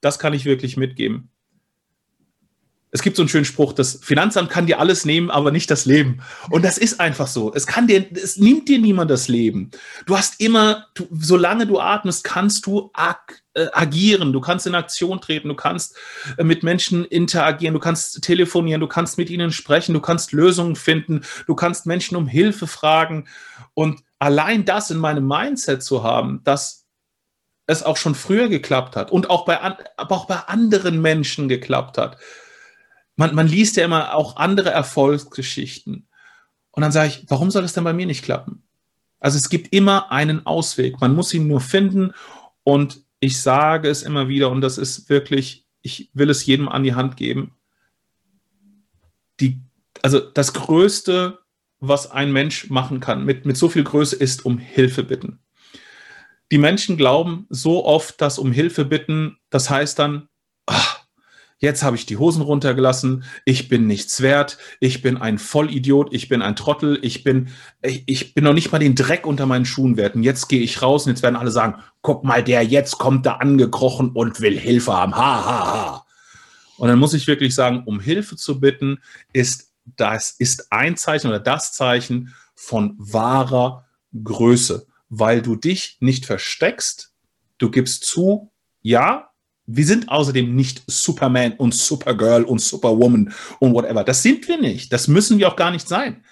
Das 0.00 0.18
kann 0.18 0.34
ich 0.34 0.44
wirklich 0.44 0.76
mitgeben 0.76 1.28
es 2.94 3.00
gibt 3.00 3.16
so 3.16 3.22
einen 3.22 3.30
schönen 3.30 3.46
Spruch, 3.46 3.72
das 3.72 4.00
Finanzamt 4.02 4.50
kann 4.50 4.66
dir 4.66 4.78
alles 4.78 5.06
nehmen, 5.06 5.30
aber 5.30 5.50
nicht 5.50 5.70
das 5.70 5.86
Leben. 5.86 6.20
Und 6.50 6.62
das 6.62 6.76
ist 6.76 7.00
einfach 7.00 7.26
so. 7.26 7.50
Es 7.54 7.66
kann 7.66 7.86
dir, 7.86 8.04
es 8.12 8.36
nimmt 8.36 8.68
dir 8.68 8.78
niemand 8.78 9.10
das 9.10 9.28
Leben. 9.28 9.70
Du 10.04 10.14
hast 10.14 10.38
immer, 10.40 10.88
du, 10.92 11.08
solange 11.10 11.66
du 11.66 11.80
atmest, 11.80 12.22
kannst 12.22 12.66
du 12.66 12.90
ag, 12.92 13.42
äh, 13.54 13.68
agieren. 13.72 14.34
Du 14.34 14.42
kannst 14.42 14.66
in 14.66 14.74
Aktion 14.74 15.22
treten. 15.22 15.48
Du 15.48 15.54
kannst 15.54 15.96
äh, 16.36 16.44
mit 16.44 16.62
Menschen 16.62 17.06
interagieren. 17.06 17.72
Du 17.72 17.80
kannst 17.80 18.22
telefonieren. 18.22 18.82
Du 18.82 18.88
kannst 18.88 19.16
mit 19.16 19.30
ihnen 19.30 19.52
sprechen. 19.52 19.94
Du 19.94 20.00
kannst 20.00 20.32
Lösungen 20.32 20.76
finden. 20.76 21.22
Du 21.46 21.54
kannst 21.54 21.86
Menschen 21.86 22.14
um 22.16 22.26
Hilfe 22.26 22.66
fragen. 22.66 23.26
Und 23.72 24.00
allein 24.18 24.66
das 24.66 24.90
in 24.90 24.98
meinem 24.98 25.26
Mindset 25.26 25.82
zu 25.82 26.04
haben, 26.04 26.42
dass 26.44 26.84
es 27.66 27.82
auch 27.84 27.96
schon 27.96 28.14
früher 28.14 28.50
geklappt 28.50 28.96
hat 28.96 29.10
und 29.10 29.30
auch 29.30 29.46
bei, 29.46 29.58
auch 29.96 30.26
bei 30.26 30.36
anderen 30.36 31.00
Menschen 31.00 31.48
geklappt 31.48 31.96
hat 31.96 32.18
man, 33.16 33.34
man 33.34 33.46
liest 33.46 33.76
ja 33.76 33.84
immer 33.84 34.14
auch 34.14 34.36
andere 34.36 34.70
Erfolgsgeschichten. 34.70 36.06
Und 36.70 36.80
dann 36.80 36.92
sage 36.92 37.08
ich, 37.08 37.24
warum 37.28 37.50
soll 37.50 37.62
das 37.62 37.74
denn 37.74 37.84
bei 37.84 37.92
mir 37.92 38.06
nicht 38.06 38.24
klappen? 38.24 38.62
Also 39.20 39.38
es 39.38 39.48
gibt 39.48 39.72
immer 39.72 40.10
einen 40.10 40.46
Ausweg. 40.46 41.00
Man 41.00 41.14
muss 41.14 41.32
ihn 41.34 41.46
nur 41.46 41.60
finden. 41.60 42.12
Und 42.64 43.04
ich 43.20 43.40
sage 43.40 43.88
es 43.88 44.02
immer 44.02 44.28
wieder, 44.28 44.50
und 44.50 44.62
das 44.62 44.78
ist 44.78 45.08
wirklich, 45.08 45.66
ich 45.82 46.10
will 46.12 46.30
es 46.30 46.44
jedem 46.44 46.68
an 46.68 46.82
die 46.82 46.94
Hand 46.94 47.16
geben. 47.16 47.54
Die, 49.40 49.60
also 50.02 50.18
das 50.18 50.54
Größte, 50.54 51.38
was 51.78 52.10
ein 52.10 52.32
Mensch 52.32 52.70
machen 52.70 53.00
kann, 53.00 53.24
mit, 53.24 53.44
mit 53.44 53.56
so 53.56 53.68
viel 53.68 53.84
Größe, 53.84 54.16
ist 54.16 54.44
um 54.44 54.58
Hilfe 54.58 55.04
bitten. 55.04 55.38
Die 56.50 56.58
Menschen 56.58 56.96
glauben 56.96 57.46
so 57.48 57.84
oft, 57.84 58.20
dass 58.20 58.38
um 58.38 58.52
Hilfe 58.52 58.84
bitten, 58.84 59.38
das 59.50 59.70
heißt 59.70 59.98
dann, 59.98 60.28
ach, 60.66 61.01
jetzt 61.62 61.82
habe 61.82 61.96
ich 61.96 62.04
die 62.04 62.18
Hosen 62.18 62.42
runtergelassen, 62.42 63.24
ich 63.44 63.68
bin 63.68 63.86
nichts 63.86 64.20
wert, 64.20 64.58
ich 64.80 65.00
bin 65.00 65.16
ein 65.16 65.38
Vollidiot, 65.38 66.12
ich 66.12 66.28
bin 66.28 66.42
ein 66.42 66.56
Trottel, 66.56 66.98
ich 67.02 67.22
bin, 67.22 67.48
ich, 67.80 68.02
ich 68.06 68.34
bin 68.34 68.44
noch 68.44 68.52
nicht 68.52 68.72
mal 68.72 68.78
den 68.78 68.96
Dreck 68.96 69.26
unter 69.26 69.46
meinen 69.46 69.64
Schuhen 69.64 69.96
wert. 69.96 70.16
Und 70.16 70.24
jetzt 70.24 70.48
gehe 70.48 70.60
ich 70.60 70.82
raus 70.82 71.06
und 71.06 71.12
jetzt 71.12 71.22
werden 71.22 71.36
alle 71.36 71.52
sagen, 71.52 71.80
guck 72.02 72.24
mal, 72.24 72.42
der 72.42 72.64
jetzt 72.64 72.98
kommt 72.98 73.24
da 73.24 73.36
angekrochen 73.36 74.10
und 74.10 74.40
will 74.40 74.58
Hilfe 74.58 74.92
haben. 74.92 75.16
Ha, 75.16 75.44
ha, 75.44 75.72
ha. 75.72 76.06
Und 76.78 76.88
dann 76.88 76.98
muss 76.98 77.14
ich 77.14 77.28
wirklich 77.28 77.54
sagen, 77.54 77.84
um 77.86 78.00
Hilfe 78.00 78.36
zu 78.36 78.58
bitten, 78.58 78.98
ist 79.32 79.72
das 79.96 80.30
ist 80.30 80.72
ein 80.72 80.96
Zeichen 80.96 81.28
oder 81.28 81.40
das 81.40 81.72
Zeichen 81.72 82.34
von 82.54 82.94
wahrer 82.98 83.86
Größe, 84.22 84.86
weil 85.08 85.42
du 85.42 85.56
dich 85.56 85.96
nicht 86.00 86.26
versteckst, 86.26 87.12
du 87.58 87.70
gibst 87.70 88.04
zu, 88.04 88.50
ja, 88.80 89.31
wir 89.66 89.86
sind 89.86 90.08
außerdem 90.08 90.54
nicht 90.54 90.82
Superman 90.86 91.52
und 91.52 91.74
Supergirl 91.74 92.44
und 92.44 92.60
Superwoman 92.60 93.32
und 93.60 93.74
whatever. 93.74 94.04
Das 94.04 94.22
sind 94.22 94.48
wir 94.48 94.60
nicht. 94.60 94.92
Das 94.92 95.08
müssen 95.08 95.38
wir 95.38 95.48
auch 95.48 95.56
gar 95.56 95.70
nicht 95.70 95.88
sein. 95.88 96.24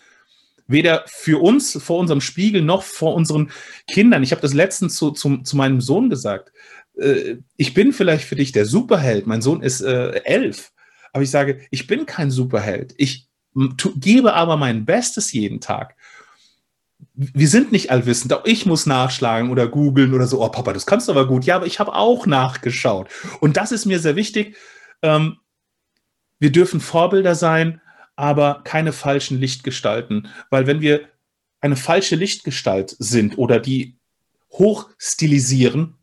Weder 0.67 1.05
für 1.07 1.43
uns 1.43 1.81
vor 1.83 1.99
unserem 1.99 2.21
Spiegel 2.21 2.63
noch 2.63 2.83
vor 2.83 3.15
unseren 3.15 3.51
Kindern. 3.89 4.23
Ich 4.23 4.33
habe 4.33 4.43
das 4.43 4.55
letztens 4.55 4.97
zu, 4.97 5.11
zu, 5.11 5.39
zu 5.39 5.57
meinem 5.57 5.81
Sohn 5.81 6.11
gesagt. 6.11 6.53
Äh, 6.97 7.37
ich 7.57 7.75
bin 7.75 7.93
vielleicht 7.93 8.25
für 8.25 8.37
dich 8.37 8.53
der 8.53 8.67
Superheld. 8.67 9.27
Mein 9.27 9.43
Sohn 9.43 9.63
ist 9.63 9.81
äh, 9.81 10.23
elf. 10.25 10.73
Aber 11.13 11.23
ich 11.23 11.31
sage, 11.31 11.61
ich 11.71 11.87
bin 11.87 12.07
kein 12.07 12.31
Superheld. 12.31 12.95
Ich 12.97 13.29
gebe 13.97 14.35
aber 14.35 14.57
mein 14.57 14.85
Bestes 14.85 15.33
jeden 15.33 15.61
Tag 15.61 15.97
wir 17.15 17.49
sind 17.49 17.73
nicht 17.73 17.91
allwissend. 17.91 18.33
Auch 18.33 18.45
ich 18.45 18.67
muss 18.67 18.87
nachschlagen 18.87 19.51
oder 19.51 19.69
googeln 19.69 20.15
oder 20.15 20.27
so. 20.27 20.43
Oh, 20.43 20.49
Papa, 20.49 20.73
das 20.73 20.87
kannst 20.87 21.09
du 21.09 21.13
aber 21.13 21.27
gut. 21.27 21.45
Ja, 21.45 21.57
aber 21.57 21.67
ich 21.67 21.81
habe 21.81 21.95
auch 21.95 22.27
nachgeschaut. 22.27 23.09
Und 23.41 23.57
das 23.57 23.73
ist 23.73 23.87
mir 23.87 23.99
sehr 23.99 24.17
wichtig. 24.17 24.57
Ähm, 25.03 25.37
wir 26.39 26.51
dürfen 26.51 26.81
Vorbilder 26.81 27.35
sein, 27.35 27.81
aber 28.17 28.63
keine 28.65 28.93
falschen 28.93 29.39
Lichtgestalten. 29.39 30.29
Weil 30.51 30.67
wenn 30.67 30.81
wir 30.81 31.09
eine 31.61 31.77
falsche 31.77 32.17
Lichtgestalt 32.17 32.97
sind 32.99 33.37
oder 33.37 33.61
die 33.61 33.99
hochstilisieren, 34.53 35.97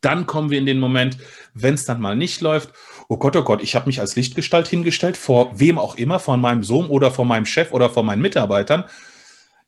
dann 0.00 0.26
kommen 0.26 0.50
wir 0.50 0.58
in 0.58 0.66
den 0.66 0.80
Moment, 0.80 1.18
wenn 1.54 1.74
es 1.74 1.84
dann 1.84 2.00
mal 2.00 2.16
nicht 2.16 2.40
läuft, 2.40 2.72
oh 3.08 3.16
Gott, 3.16 3.36
oh 3.36 3.42
Gott, 3.42 3.62
ich 3.62 3.74
habe 3.74 3.86
mich 3.86 4.00
als 4.00 4.16
Lichtgestalt 4.16 4.68
hingestellt, 4.68 5.16
vor 5.16 5.58
wem 5.58 5.78
auch 5.78 5.96
immer, 5.96 6.20
vor 6.20 6.36
meinem 6.36 6.62
Sohn 6.62 6.86
oder 6.86 7.10
vor 7.10 7.24
meinem 7.24 7.46
Chef 7.46 7.72
oder 7.72 7.90
vor 7.90 8.02
meinen 8.02 8.22
Mitarbeitern 8.22 8.84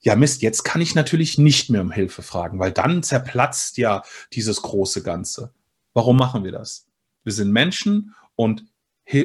ja 0.01 0.17
Mist, 0.17 0.43
jetzt 0.43 0.65
kann 0.65 0.81
ich 0.81 0.95
natürlich 0.95 1.39
nicht 1.39 1.71
mehr 1.71 1.83
um 1.83 1.91
Hilfe 1.91 2.23
fragen, 2.23 2.59
weil 2.59 2.73
dann 2.73 3.03
zerplatzt 3.03 3.77
ja 3.79 4.03
dieses 4.33 4.63
große 4.63 5.03
Ganze. 5.03 5.53
Warum 5.93 6.17
machen 6.17 6.45
wir 6.45 6.53
das? 6.53 6.87
Wir 7.25 7.33
sind 7.33 7.53
Menschen 7.53 8.15
und 8.35 8.65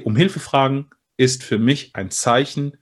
um 0.03 0.15
Hilfe 0.15 0.39
fragen 0.39 0.89
ist 1.17 1.43
für 1.43 1.59
mich 1.59 1.95
ein 1.95 2.11
Zeichen 2.11 2.77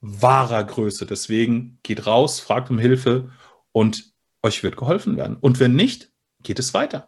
wahrer 0.00 0.62
Größe. 0.64 1.04
Deswegen 1.04 1.78
geht 1.82 2.06
raus, 2.06 2.40
fragt 2.40 2.70
um 2.70 2.78
Hilfe 2.78 3.30
und 3.72 4.12
euch 4.42 4.62
wird 4.62 4.76
geholfen 4.76 5.16
werden. 5.16 5.36
Und 5.36 5.60
wenn 5.60 5.74
nicht, 5.74 6.12
geht 6.42 6.58
es 6.58 6.72
weiter. 6.74 7.07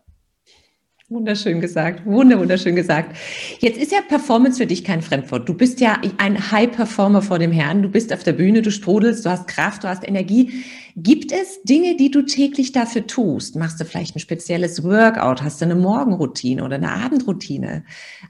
Wunderschön 1.11 1.61
gesagt, 1.61 2.07
wunderschön 2.07 2.77
gesagt. 2.77 3.17
Jetzt 3.59 3.79
ist 3.79 3.91
ja 3.91 3.99
Performance 4.01 4.59
für 4.59 4.67
dich 4.67 4.85
kein 4.85 5.03
Fremdwort. 5.03 5.49
Du 5.49 5.55
bist 5.55 5.81
ja 5.81 6.01
ein 6.19 6.53
High-Performer 6.53 7.21
vor 7.21 7.41
dem 7.41 7.51
Herrn. 7.51 7.83
Du 7.83 7.89
bist 7.89 8.13
auf 8.13 8.23
der 8.23 8.33
Bühne, 8.33 8.63
du 8.63 8.71
sprudelst, 8.71 9.27
du 9.27 9.31
hast 9.31 9.49
Kraft, 9.49 9.83
du 9.83 9.89
hast 9.89 10.07
Energie. 10.07 10.63
Gibt 10.95 11.33
es 11.33 11.65
Dinge, 11.65 11.97
die 11.97 12.13
du 12.13 12.23
täglich 12.23 12.71
dafür 12.71 13.09
tust? 13.09 13.57
Machst 13.57 13.81
du 13.81 13.85
vielleicht 13.85 14.15
ein 14.15 14.21
spezielles 14.21 14.85
Workout? 14.85 15.43
Hast 15.43 15.61
du 15.61 15.65
eine 15.65 15.75
Morgenroutine 15.75 16.63
oder 16.63 16.77
eine 16.77 16.93
Abendroutine? 16.93 17.85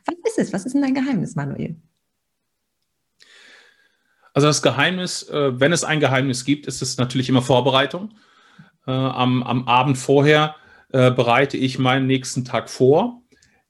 Was 0.06 0.14
ist 0.32 0.38
es? 0.38 0.52
Was 0.54 0.64
ist 0.64 0.72
denn 0.72 0.80
dein 0.80 0.94
Geheimnis, 0.94 1.36
Manuel? 1.36 1.76
Also 4.32 4.46
das 4.46 4.62
Geheimnis, 4.62 5.28
äh, 5.28 5.60
wenn 5.60 5.74
es 5.74 5.84
ein 5.84 6.00
Geheimnis 6.00 6.46
gibt, 6.46 6.66
ist 6.66 6.80
es 6.80 6.96
natürlich 6.96 7.28
immer 7.28 7.42
Vorbereitung. 7.42 8.12
Äh, 8.86 8.92
am, 8.92 9.42
am 9.42 9.68
Abend 9.68 9.98
vorher 9.98 10.54
äh, 10.92 11.11
bereite 11.11 11.57
ich 11.57 11.79
meinen 11.79 12.07
nächsten 12.07 12.44
Tag 12.44 12.70
vor. 12.70 13.22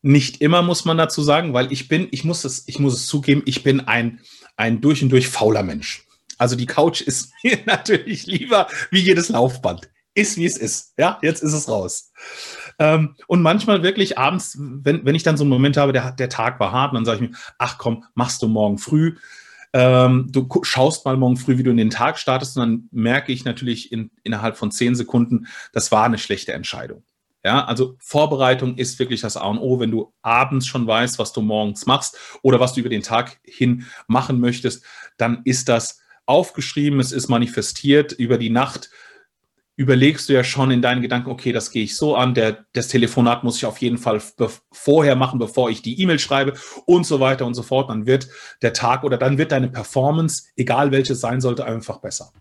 Nicht 0.03 0.41
immer 0.41 0.63
muss 0.63 0.85
man 0.85 0.97
dazu 0.97 1.23
sagen, 1.23 1.53
weil 1.53 1.73
ich 1.73 1.89
bin, 1.89 2.09
ich 2.11 2.25
muss 2.25 2.45
es, 2.45 2.67
ich 2.67 2.79
muss 2.79 2.95
es 2.95 3.07
zugeben, 3.07 3.43
ich 3.45 3.63
bin 3.63 3.81
ein, 3.81 4.21
ein 4.57 4.81
durch 4.81 5.03
und 5.03 5.11
durch 5.11 5.29
fauler 5.29 5.63
Mensch. 5.63 6.07
Also 6.39 6.57
die 6.57 6.67
Couch 6.67 7.03
ist 7.03 7.33
mir 7.43 7.59
natürlich 7.67 8.27
lieber 8.27 8.67
wie 8.91 9.01
jedes 9.01 9.29
Laufband. 9.29 9.91
Ist 10.15 10.37
wie 10.37 10.47
es 10.47 10.57
ist. 10.57 10.95
Ja, 10.99 11.19
jetzt 11.23 11.43
ist 11.43 11.53
es 11.53 11.69
raus. 11.69 12.13
Ähm, 12.79 13.15
und 13.29 13.43
manchmal 13.43 13.83
wirklich 13.83 14.19
abends, 14.19 14.57
wenn, 14.59 15.05
wenn 15.05 15.15
ich 15.15 15.23
dann 15.23 15.37
so 15.37 15.45
einen 15.45 15.51
Moment 15.51 15.77
habe, 15.77 15.93
der, 15.93 16.13
der 16.13 16.29
Tag 16.29 16.59
war 16.59 16.73
hart, 16.73 16.95
dann 16.95 17.05
sage 17.05 17.23
ich 17.23 17.31
mir, 17.31 17.37
ach 17.59 17.79
komm, 17.79 18.05
machst 18.15 18.43
du 18.43 18.49
morgen 18.49 18.79
früh. 18.79 19.17
Ähm, 19.73 20.27
du 20.31 20.49
schaust 20.63 21.05
mal 21.05 21.17
morgen 21.17 21.37
früh, 21.37 21.59
wie 21.59 21.63
du 21.63 21.71
in 21.71 21.77
den 21.77 21.91
Tag 21.91 22.19
startest, 22.19 22.57
und 22.57 22.63
dann 22.63 22.89
merke 22.91 23.33
ich 23.33 23.45
natürlich 23.45 23.93
in, 23.93 24.11
innerhalb 24.25 24.57
von 24.57 24.73
zehn 24.73 24.97
Sekunden, 24.97 25.47
das 25.73 25.93
war 25.93 26.05
eine 26.05 26.19
schlechte 26.19 26.53
Entscheidung. 26.53 27.05
Ja, 27.43 27.65
also 27.65 27.97
Vorbereitung 28.01 28.77
ist 28.77 28.99
wirklich 28.99 29.23
das 29.23 29.37
A 29.37 29.47
und 29.47 29.59
O. 29.59 29.81
Wenn 29.81 29.91
du 29.91 30.13
abends 30.21 30.67
schon 30.67 30.87
weißt, 30.87 31.19
was 31.19 31.33
du 31.33 31.41
morgens 31.41 31.87
machst 31.87 32.19
oder 32.43 32.61
was 32.61 32.75
du 32.75 32.81
über 32.81 32.91
den 32.91 33.03
Tag 33.03 33.41
hin 33.45 33.87
machen 34.07 34.41
möchtest, 34.41 34.85
dann 35.17 35.41
ist 35.45 35.69
das 35.69 36.01
aufgeschrieben, 36.27 37.01
es 37.01 37.13
ist 37.13 37.29
manifestiert 37.29 38.13
über 38.13 38.37
die 38.37 38.51
Nacht. 38.51 38.91
Überlegst 39.77 40.29
du 40.29 40.35
ja 40.35 40.45
schon 40.45 40.71
in 40.71 40.83
deinen 40.83 41.01
Gedanken, 41.01 41.31
okay, 41.31 41.53
das 41.53 41.71
gehe 41.71 41.85
ich 41.85 41.97
so 41.97 42.15
an, 42.15 42.35
der, 42.35 42.67
das 42.75 42.89
Telefonat 42.89 43.43
muss 43.43 43.57
ich 43.57 43.65
auf 43.65 43.79
jeden 43.79 43.97
Fall 43.97 44.21
vorher 44.71 45.17
machen, 45.17 45.39
bevor 45.39 45.71
ich 45.71 45.81
die 45.81 45.99
E-Mail 46.03 46.19
schreibe 46.19 46.53
und 46.85 47.07
so 47.07 47.21
weiter 47.21 47.47
und 47.47 47.55
so 47.55 47.63
fort. 47.63 47.89
Dann 47.89 48.05
wird 48.05 48.29
der 48.61 48.75
Tag 48.75 49.03
oder 49.03 49.17
dann 49.17 49.39
wird 49.39 49.53
deine 49.53 49.69
Performance, 49.69 50.45
egal 50.57 50.93
welches 50.93 51.21
sein 51.21 51.41
sollte, 51.41 51.65
einfach 51.65 52.03
besser. 52.03 52.33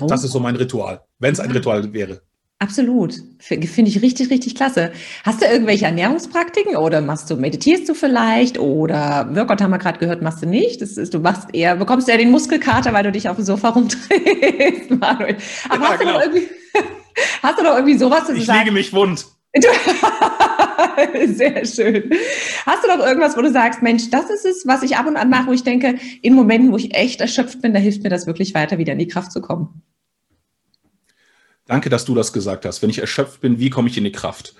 Oh. 0.00 0.06
Das 0.06 0.24
ist 0.24 0.32
so 0.32 0.40
mein 0.40 0.56
Ritual, 0.56 1.04
wenn 1.18 1.34
es 1.34 1.40
ein 1.40 1.50
Ritual 1.50 1.92
wäre. 1.92 2.22
Absolut. 2.62 3.14
Finde 3.40 3.88
ich 3.88 4.02
richtig, 4.02 4.30
richtig 4.30 4.54
klasse. 4.54 4.92
Hast 5.24 5.42
du 5.42 5.46
irgendwelche 5.46 5.86
Ernährungspraktiken 5.86 6.76
oder 6.76 7.00
machst 7.00 7.28
du, 7.28 7.34
meditierst 7.34 7.88
du 7.88 7.94
vielleicht 7.94 8.56
oder 8.56 9.28
Workout 9.34 9.60
haben 9.60 9.72
wir 9.72 9.78
gerade 9.78 9.98
gehört, 9.98 10.22
machst 10.22 10.44
du 10.44 10.46
nicht. 10.46 10.80
Das 10.80 10.96
ist, 10.96 11.12
du 11.12 11.18
machst 11.18 11.48
eher, 11.52 11.74
bekommst 11.74 12.08
eher 12.08 12.18
den 12.18 12.30
Muskelkater, 12.30 12.92
weil 12.92 13.02
du 13.02 13.10
dich 13.10 13.28
auf 13.28 13.34
dem 13.34 13.44
Sofa 13.44 13.70
rumdrehst, 13.70 14.90
Manuel. 14.90 15.38
Aber 15.68 15.82
ja, 15.82 15.90
hast, 15.90 15.98
genau. 15.98 16.12
du 16.12 16.24
irgendwie, 16.24 16.48
hast 17.42 17.58
du 17.58 17.64
noch 17.64 17.74
irgendwie 17.74 17.98
sowas 17.98 18.26
zu 18.26 18.32
ich 18.32 18.46
sagen? 18.46 18.60
Ich 18.60 18.64
lege 18.66 18.74
mich 18.76 18.92
wund. 18.92 19.26
Sehr 21.34 21.66
schön. 21.66 22.10
Hast 22.64 22.84
du 22.84 22.88
noch 22.88 23.04
irgendwas, 23.04 23.36
wo 23.36 23.42
du 23.42 23.50
sagst, 23.50 23.82
Mensch, 23.82 24.08
das 24.10 24.30
ist 24.30 24.46
es, 24.46 24.68
was 24.68 24.84
ich 24.84 24.96
ab 24.96 25.08
und 25.08 25.16
an 25.16 25.30
mache, 25.30 25.48
wo 25.48 25.52
ich 25.52 25.64
denke, 25.64 25.96
in 26.22 26.34
Momenten, 26.34 26.70
wo 26.70 26.76
ich 26.76 26.94
echt 26.94 27.20
erschöpft 27.20 27.60
bin, 27.60 27.74
da 27.74 27.80
hilft 27.80 28.04
mir 28.04 28.08
das 28.08 28.28
wirklich 28.28 28.54
weiter, 28.54 28.78
wieder 28.78 28.92
in 28.92 29.00
die 29.00 29.08
Kraft 29.08 29.32
zu 29.32 29.40
kommen? 29.40 29.82
Danke, 31.66 31.90
dass 31.90 32.04
du 32.04 32.14
das 32.14 32.32
gesagt 32.32 32.64
hast. 32.64 32.82
Wenn 32.82 32.90
ich 32.90 32.98
erschöpft 32.98 33.40
bin, 33.40 33.58
wie 33.58 33.70
komme 33.70 33.88
ich 33.88 33.96
in 33.96 34.04
die 34.04 34.12
Kraft? 34.12 34.54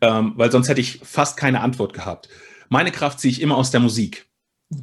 Ähm, 0.00 0.32
weil 0.36 0.50
sonst 0.50 0.68
hätte 0.68 0.80
ich 0.80 1.00
fast 1.02 1.36
keine 1.36 1.60
Antwort 1.60 1.92
gehabt. 1.92 2.28
Meine 2.68 2.92
Kraft 2.92 3.20
ziehe 3.20 3.32
ich 3.32 3.40
immer 3.40 3.56
aus 3.56 3.70
der 3.70 3.80
Musik. 3.80 4.26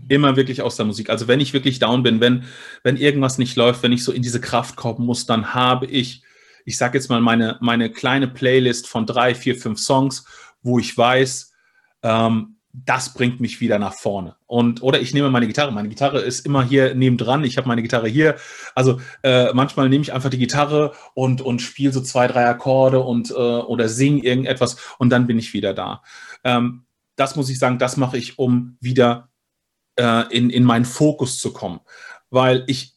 Immer 0.09 0.35
wirklich 0.35 0.61
aus 0.61 0.77
der 0.77 0.85
Musik. 0.85 1.09
Also 1.09 1.27
wenn 1.27 1.39
ich 1.39 1.53
wirklich 1.53 1.79
down 1.79 2.01
bin, 2.01 2.19
wenn, 2.19 2.45
wenn 2.83 2.97
irgendwas 2.97 3.37
nicht 3.37 3.55
läuft, 3.55 3.83
wenn 3.83 3.91
ich 3.91 4.03
so 4.03 4.11
in 4.11 4.23
diese 4.23 4.41
Kraft 4.41 4.75
kommen 4.75 5.05
muss, 5.05 5.25
dann 5.25 5.53
habe 5.53 5.85
ich, 5.85 6.23
ich 6.65 6.77
sage 6.77 6.97
jetzt 6.97 7.09
mal, 7.09 7.21
meine, 7.21 7.57
meine 7.61 7.91
kleine 7.91 8.27
Playlist 8.27 8.87
von 8.87 9.05
drei, 9.05 9.35
vier, 9.35 9.55
fünf 9.55 9.79
Songs, 9.79 10.25
wo 10.63 10.79
ich 10.79 10.97
weiß, 10.97 11.53
ähm, 12.01 12.54
das 12.83 13.13
bringt 13.13 13.39
mich 13.39 13.61
wieder 13.61 13.79
nach 13.79 13.93
vorne. 13.93 14.35
Und 14.47 14.83
oder 14.83 14.99
ich 14.99 15.13
nehme 15.13 15.29
meine 15.29 15.47
Gitarre. 15.47 15.71
Meine 15.71 15.87
Gitarre 15.87 16.19
ist 16.19 16.45
immer 16.45 16.63
hier 16.63 16.93
nebendran. 16.93 17.43
Ich 17.43 17.57
habe 17.57 17.67
meine 17.67 17.81
Gitarre 17.81 18.07
hier. 18.07 18.35
Also 18.73 18.99
äh, 19.23 19.53
manchmal 19.53 19.87
nehme 19.87 20.01
ich 20.01 20.13
einfach 20.13 20.29
die 20.29 20.37
Gitarre 20.37 20.93
und 21.13 21.41
und 21.41 21.61
spiele 21.61 21.93
so 21.93 22.01
zwei, 22.01 22.27
drei 22.27 22.45
Akkorde 22.47 22.99
und 22.99 23.31
äh, 23.31 23.33
oder 23.33 23.87
singe 23.87 24.23
irgendetwas 24.23 24.77
und 24.97 25.09
dann 25.09 25.27
bin 25.27 25.39
ich 25.39 25.53
wieder 25.53 25.73
da. 25.73 26.03
Ähm, 26.43 26.85
das 27.15 27.35
muss 27.35 27.49
ich 27.49 27.59
sagen, 27.59 27.79
das 27.79 27.95
mache 27.95 28.17
ich, 28.17 28.37
um 28.37 28.77
wieder 28.81 29.29
äh, 29.97 30.23
in 30.35 30.49
in 30.49 30.63
meinen 30.63 30.85
Fokus 30.85 31.39
zu 31.39 31.53
kommen, 31.53 31.79
weil 32.29 32.63
ich 32.67 32.94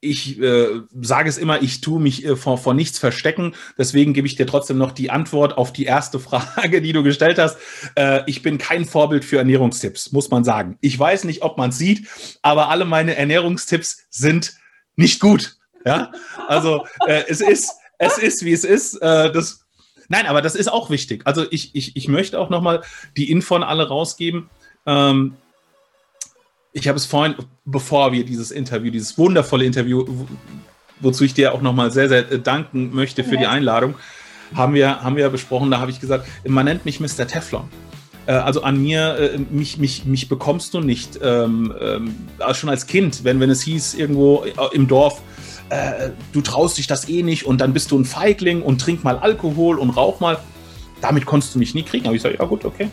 ich 0.00 0.40
äh, 0.40 0.80
sage 1.00 1.28
es 1.28 1.38
immer, 1.38 1.60
ich 1.62 1.80
tue 1.80 2.00
mich 2.00 2.24
äh, 2.24 2.36
vor, 2.36 2.58
vor 2.58 2.74
nichts 2.74 2.98
verstecken. 2.98 3.54
Deswegen 3.76 4.14
gebe 4.14 4.26
ich 4.26 4.36
dir 4.36 4.46
trotzdem 4.46 4.78
noch 4.78 4.92
die 4.92 5.10
Antwort 5.10 5.58
auf 5.58 5.72
die 5.72 5.84
erste 5.84 6.18
Frage, 6.20 6.80
die 6.80 6.92
du 6.92 7.02
gestellt 7.02 7.38
hast. 7.38 7.58
Äh, 7.96 8.22
ich 8.26 8.42
bin 8.42 8.58
kein 8.58 8.84
Vorbild 8.84 9.24
für 9.24 9.38
Ernährungstipps, 9.38 10.12
muss 10.12 10.30
man 10.30 10.44
sagen. 10.44 10.78
Ich 10.80 10.98
weiß 10.98 11.24
nicht, 11.24 11.42
ob 11.42 11.58
man 11.58 11.70
es 11.70 11.78
sieht, 11.78 12.06
aber 12.42 12.68
alle 12.68 12.84
meine 12.84 13.16
Ernährungstipps 13.16 14.06
sind 14.10 14.54
nicht 14.96 15.20
gut. 15.20 15.56
Ja, 15.84 16.12
also 16.48 16.86
äh, 17.06 17.22
es 17.28 17.40
ist, 17.40 17.70
es 17.98 18.18
ist, 18.18 18.44
wie 18.44 18.52
es 18.52 18.64
ist. 18.64 18.96
Äh, 18.96 19.32
das, 19.32 19.64
nein, 20.08 20.26
aber 20.26 20.42
das 20.42 20.54
ist 20.54 20.68
auch 20.68 20.90
wichtig. 20.90 21.22
Also 21.24 21.46
ich, 21.50 21.74
ich, 21.74 21.96
ich 21.96 22.08
möchte 22.08 22.38
auch 22.38 22.50
nochmal 22.50 22.82
die 23.16 23.30
Info 23.30 23.54
an 23.54 23.62
alle 23.62 23.88
rausgeben. 23.88 24.50
Ähm, 24.86 25.36
ich 26.72 26.88
habe 26.88 26.96
es 26.96 27.06
vorhin, 27.06 27.34
bevor 27.64 28.12
wir 28.12 28.24
dieses 28.24 28.50
Interview, 28.50 28.90
dieses 28.90 29.16
wundervolle 29.18 29.64
Interview, 29.64 30.04
wozu 31.00 31.24
ich 31.24 31.34
dir 31.34 31.54
auch 31.54 31.62
nochmal 31.62 31.90
sehr, 31.90 32.08
sehr 32.08 32.30
äh, 32.30 32.38
danken 32.38 32.94
möchte 32.94 33.24
für 33.24 33.36
die 33.36 33.46
Einladung, 33.46 33.94
haben 34.54 34.74
wir, 34.74 35.02
haben 35.02 35.16
wir 35.16 35.28
besprochen, 35.28 35.70
da 35.70 35.78
habe 35.80 35.90
ich 35.90 36.00
gesagt, 36.00 36.26
man 36.46 36.64
nennt 36.64 36.84
mich 36.84 37.00
Mr. 37.00 37.26
Teflon. 37.26 37.68
Äh, 38.26 38.32
also 38.32 38.62
an 38.62 38.80
mir, 38.80 39.16
äh, 39.16 39.38
mich, 39.38 39.78
mich, 39.78 40.04
mich 40.04 40.28
bekommst 40.28 40.74
du 40.74 40.80
nicht. 40.80 41.18
Ähm, 41.22 41.74
ähm, 41.80 42.14
schon 42.52 42.68
als 42.68 42.86
Kind, 42.86 43.24
wenn, 43.24 43.40
wenn 43.40 43.50
es 43.50 43.62
hieß, 43.62 43.94
irgendwo 43.94 44.44
im 44.72 44.88
Dorf, 44.88 45.22
äh, 45.70 46.10
du 46.32 46.40
traust 46.40 46.78
dich 46.78 46.86
das 46.86 47.08
eh 47.08 47.22
nicht 47.22 47.44
und 47.44 47.60
dann 47.60 47.72
bist 47.72 47.90
du 47.90 47.98
ein 47.98 48.04
Feigling 48.04 48.62
und 48.62 48.80
trink 48.80 49.04
mal 49.04 49.18
Alkohol 49.18 49.78
und 49.78 49.90
rauch 49.90 50.20
mal. 50.20 50.38
Damit 51.00 51.26
konntest 51.26 51.54
du 51.54 51.58
mich 51.58 51.74
nie 51.74 51.82
kriegen. 51.82 52.06
Aber 52.06 52.16
ich 52.16 52.22
sage, 52.22 52.36
ja 52.38 52.44
gut, 52.44 52.64
okay. 52.64 52.90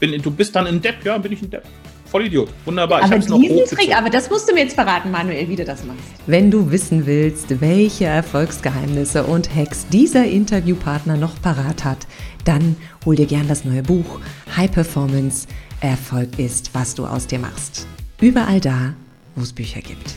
Bin, 0.00 0.20
du 0.20 0.30
bist 0.30 0.56
dann 0.56 0.66
ein 0.66 0.80
Depp, 0.80 1.04
ja, 1.04 1.18
bin 1.18 1.32
ich 1.32 1.42
ein 1.42 1.50
Depp. 1.50 1.64
Vollidiot. 2.12 2.50
Wunderbar. 2.66 3.02
Aber 3.02 3.18
diesen 3.18 3.64
Trick, 3.66 3.96
aber 3.96 4.10
das 4.10 4.28
musst 4.28 4.46
du 4.46 4.52
mir 4.52 4.60
jetzt 4.60 4.74
verraten, 4.74 5.10
Manuel, 5.10 5.48
wie 5.48 5.56
du 5.56 5.64
das 5.64 5.82
machst. 5.84 6.02
Wenn 6.26 6.50
du 6.50 6.70
wissen 6.70 7.06
willst, 7.06 7.62
welche 7.62 8.04
Erfolgsgeheimnisse 8.04 9.24
und 9.24 9.54
Hacks 9.54 9.86
dieser 9.88 10.26
Interviewpartner 10.26 11.16
noch 11.16 11.40
parat 11.40 11.84
hat, 11.84 12.06
dann 12.44 12.76
hol 13.06 13.16
dir 13.16 13.24
gern 13.24 13.48
das 13.48 13.64
neue 13.64 13.82
Buch 13.82 14.20
High 14.54 14.70
Performance. 14.70 15.48
Erfolg 15.80 16.38
ist, 16.38 16.74
was 16.74 16.94
du 16.94 17.06
aus 17.06 17.26
dir 17.26 17.38
machst. 17.38 17.86
Überall 18.20 18.60
da, 18.60 18.94
wo 19.34 19.42
es 19.42 19.52
Bücher 19.52 19.80
gibt. 19.80 20.14